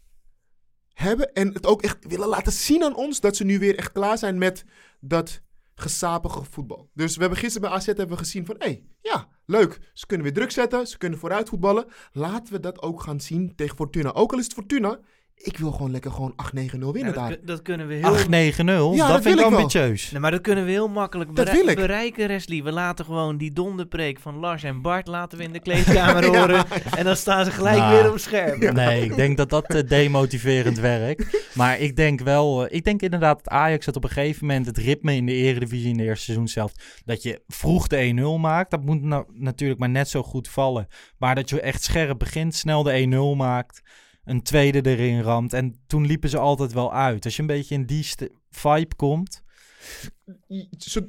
[1.01, 3.91] hebben en het ook echt willen laten zien aan ons dat ze nu weer echt
[3.91, 4.65] klaar zijn met
[4.99, 5.41] dat
[5.75, 6.89] gesapige voetbal.
[6.93, 9.79] Dus we hebben gisteren bij AZ hebben we gezien van, hé, hey, ja, leuk.
[9.93, 11.85] Ze kunnen weer druk zetten, ze kunnen vooruit voetballen.
[12.11, 14.11] Laten we dat ook gaan zien tegen Fortuna.
[14.11, 14.99] Ook al is het Fortuna,
[15.43, 17.37] ik wil gewoon lekker gewoon 8-9-0 winnen Ja, dat, daar.
[17.45, 18.17] dat kunnen we heel...
[18.17, 20.11] 8-9-0, Ja, dat, dat vind ik ambitieus.
[20.11, 21.75] Nee, maar dat kunnen we heel makkelijk Dat wil ik.
[21.75, 22.63] bereiken, Resli.
[22.63, 26.39] We laten gewoon die donderpreek van Lars en Bart laten we in de kleedkamer Ja.
[26.39, 26.65] horen.
[26.97, 28.71] En dan staan ze gelijk Nou, weer op scherp.
[28.81, 31.49] Nee, ik denk dat dat eh, demotiverend werkt.
[31.55, 34.65] Maar ik denk wel, eh, ik denk inderdaad dat Ajax het op een gegeven moment
[34.65, 36.71] het ritme in de Eredivisie in de eerste seizoen zelf,
[37.05, 38.71] dat je vroeg de 1-0 maakt.
[38.71, 40.87] Dat moet nou natuurlijk maar net zo goed vallen.
[41.17, 43.81] Maar dat je echt scherp begint, snel de 1-0 maakt,
[44.24, 45.53] een tweede erin ramt.
[45.53, 47.26] En toen liepen ze altijd wel uit.
[47.26, 48.07] Als je een beetje in die
[48.49, 49.43] vibe komt.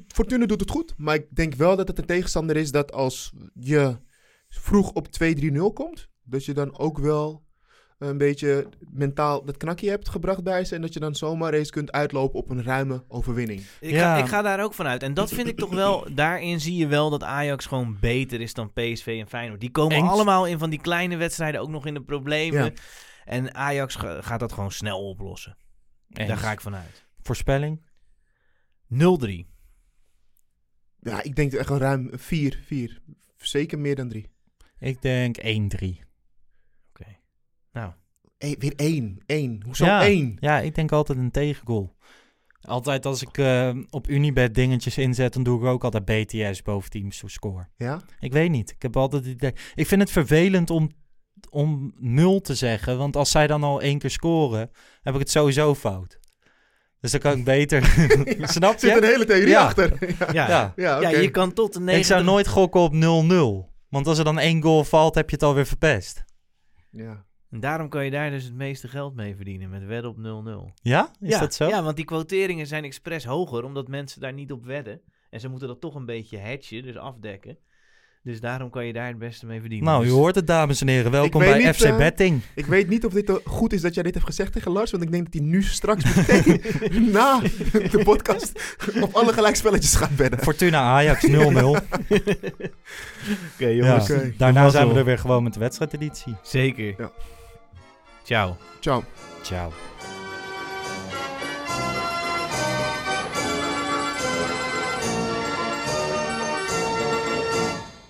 [0.07, 3.33] Fortuna doet het goed, maar ik denk wel dat het een tegenstander is dat als
[3.53, 3.97] je
[4.47, 7.42] vroeg op 2-3-0 komt, dat je dan ook wel
[7.97, 11.69] een beetje mentaal dat knakje hebt gebracht bij ze en dat je dan zomaar eens
[11.69, 13.61] kunt uitlopen op een ruime overwinning.
[13.79, 14.15] Ik, Ja.
[14.15, 15.03] ga, ik ga daar ook vanuit.
[15.03, 16.07] En dat vind ik toch wel...
[16.13, 19.59] Daarin zie je wel dat Ajax gewoon beter is dan PSV en Feyenoord.
[19.59, 20.09] Die komen Eens.
[20.09, 22.63] allemaal in van die kleine wedstrijden ook nog in de problemen.
[22.63, 22.71] Ja.
[23.25, 25.57] En Ajax ga- gaat dat gewoon snel oplossen.
[26.07, 27.05] Daar ga ik vanuit.
[27.21, 27.81] Voorspelling?
[28.87, 29.45] 0-3.
[30.99, 33.01] Ja, ik denk echt een ruim 4, 4.
[33.37, 34.29] Zeker meer dan 3.
[34.79, 35.99] Ik denk 1-3.
[38.43, 39.61] Nou, weer 1, 1.
[39.65, 40.37] Hoezo ja, 1?
[40.39, 41.95] Ja, ik denk altijd een tegengoal.
[42.61, 46.89] Altijd als ik eh, op Unibet dingetjes inzet, dan doe ik ook altijd BTS boven
[46.89, 47.67] teams to score.
[47.77, 48.01] Ja?
[48.19, 48.71] Ik weet niet.
[48.71, 49.53] Ik heb altijd het idee.
[49.75, 50.91] Ik vind het vervelend om,
[51.49, 52.97] om nul te zeggen.
[52.97, 54.71] Want als zij dan al één keer scoren,
[55.01, 56.19] heb ik het sowieso fout.
[56.99, 57.83] Dus dan kan ik beter.
[58.47, 59.05] Snap Er zit een je?
[59.05, 59.63] hele theorie Ja.
[59.63, 60.15] achter.
[60.19, 60.47] ja, ja.
[60.47, 60.73] Ja.
[60.75, 61.99] ja, Ja, je kan tot de 90...
[62.01, 63.71] Ik zou nooit gokken op 0-0.
[63.89, 66.23] Want als er dan één goal valt, heb je het alweer verpest.
[66.91, 67.25] Ja.
[67.53, 70.73] En daarom kan je daar dus het meeste geld mee verdienen met wedden op 0-0.
[70.81, 71.11] Ja?
[71.21, 71.67] Is ja, dat zo?
[71.67, 75.01] Ja, want die quoteringen zijn expres hoger, omdat mensen daar niet op wedden.
[75.29, 77.57] En ze moeten dat toch een beetje hatchen, dus afdekken.
[78.23, 79.87] Dus daarom kan je daar het beste mee verdienen.
[79.87, 81.11] Nou, u Dus- hoort het, dames en heren.
[81.11, 82.41] Welkom bij niet, FC eh, Betting.
[82.55, 85.03] Ik weet niet of dit goed is dat jij dit hebt gezegd tegen Lars, want
[85.03, 86.61] ik denk dat hij nu straks meteen
[87.11, 87.39] na
[87.71, 90.39] de podcast op alle gelijkspelletjes gaat bedden.
[90.39, 91.33] Fortuna Ajax 0-0.
[93.53, 94.11] Oké, jongens.
[94.11, 94.33] Oké.
[94.37, 96.35] Daarna zijn we er weer gewoon met de wedstrijdeditie.
[96.41, 96.95] Zeker.
[96.97, 97.11] Ja.
[98.33, 98.57] Ciao.
[98.81, 99.03] Ciao.
[99.43, 99.71] Ciao.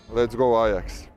[0.09, 1.09] Let's go Ajax.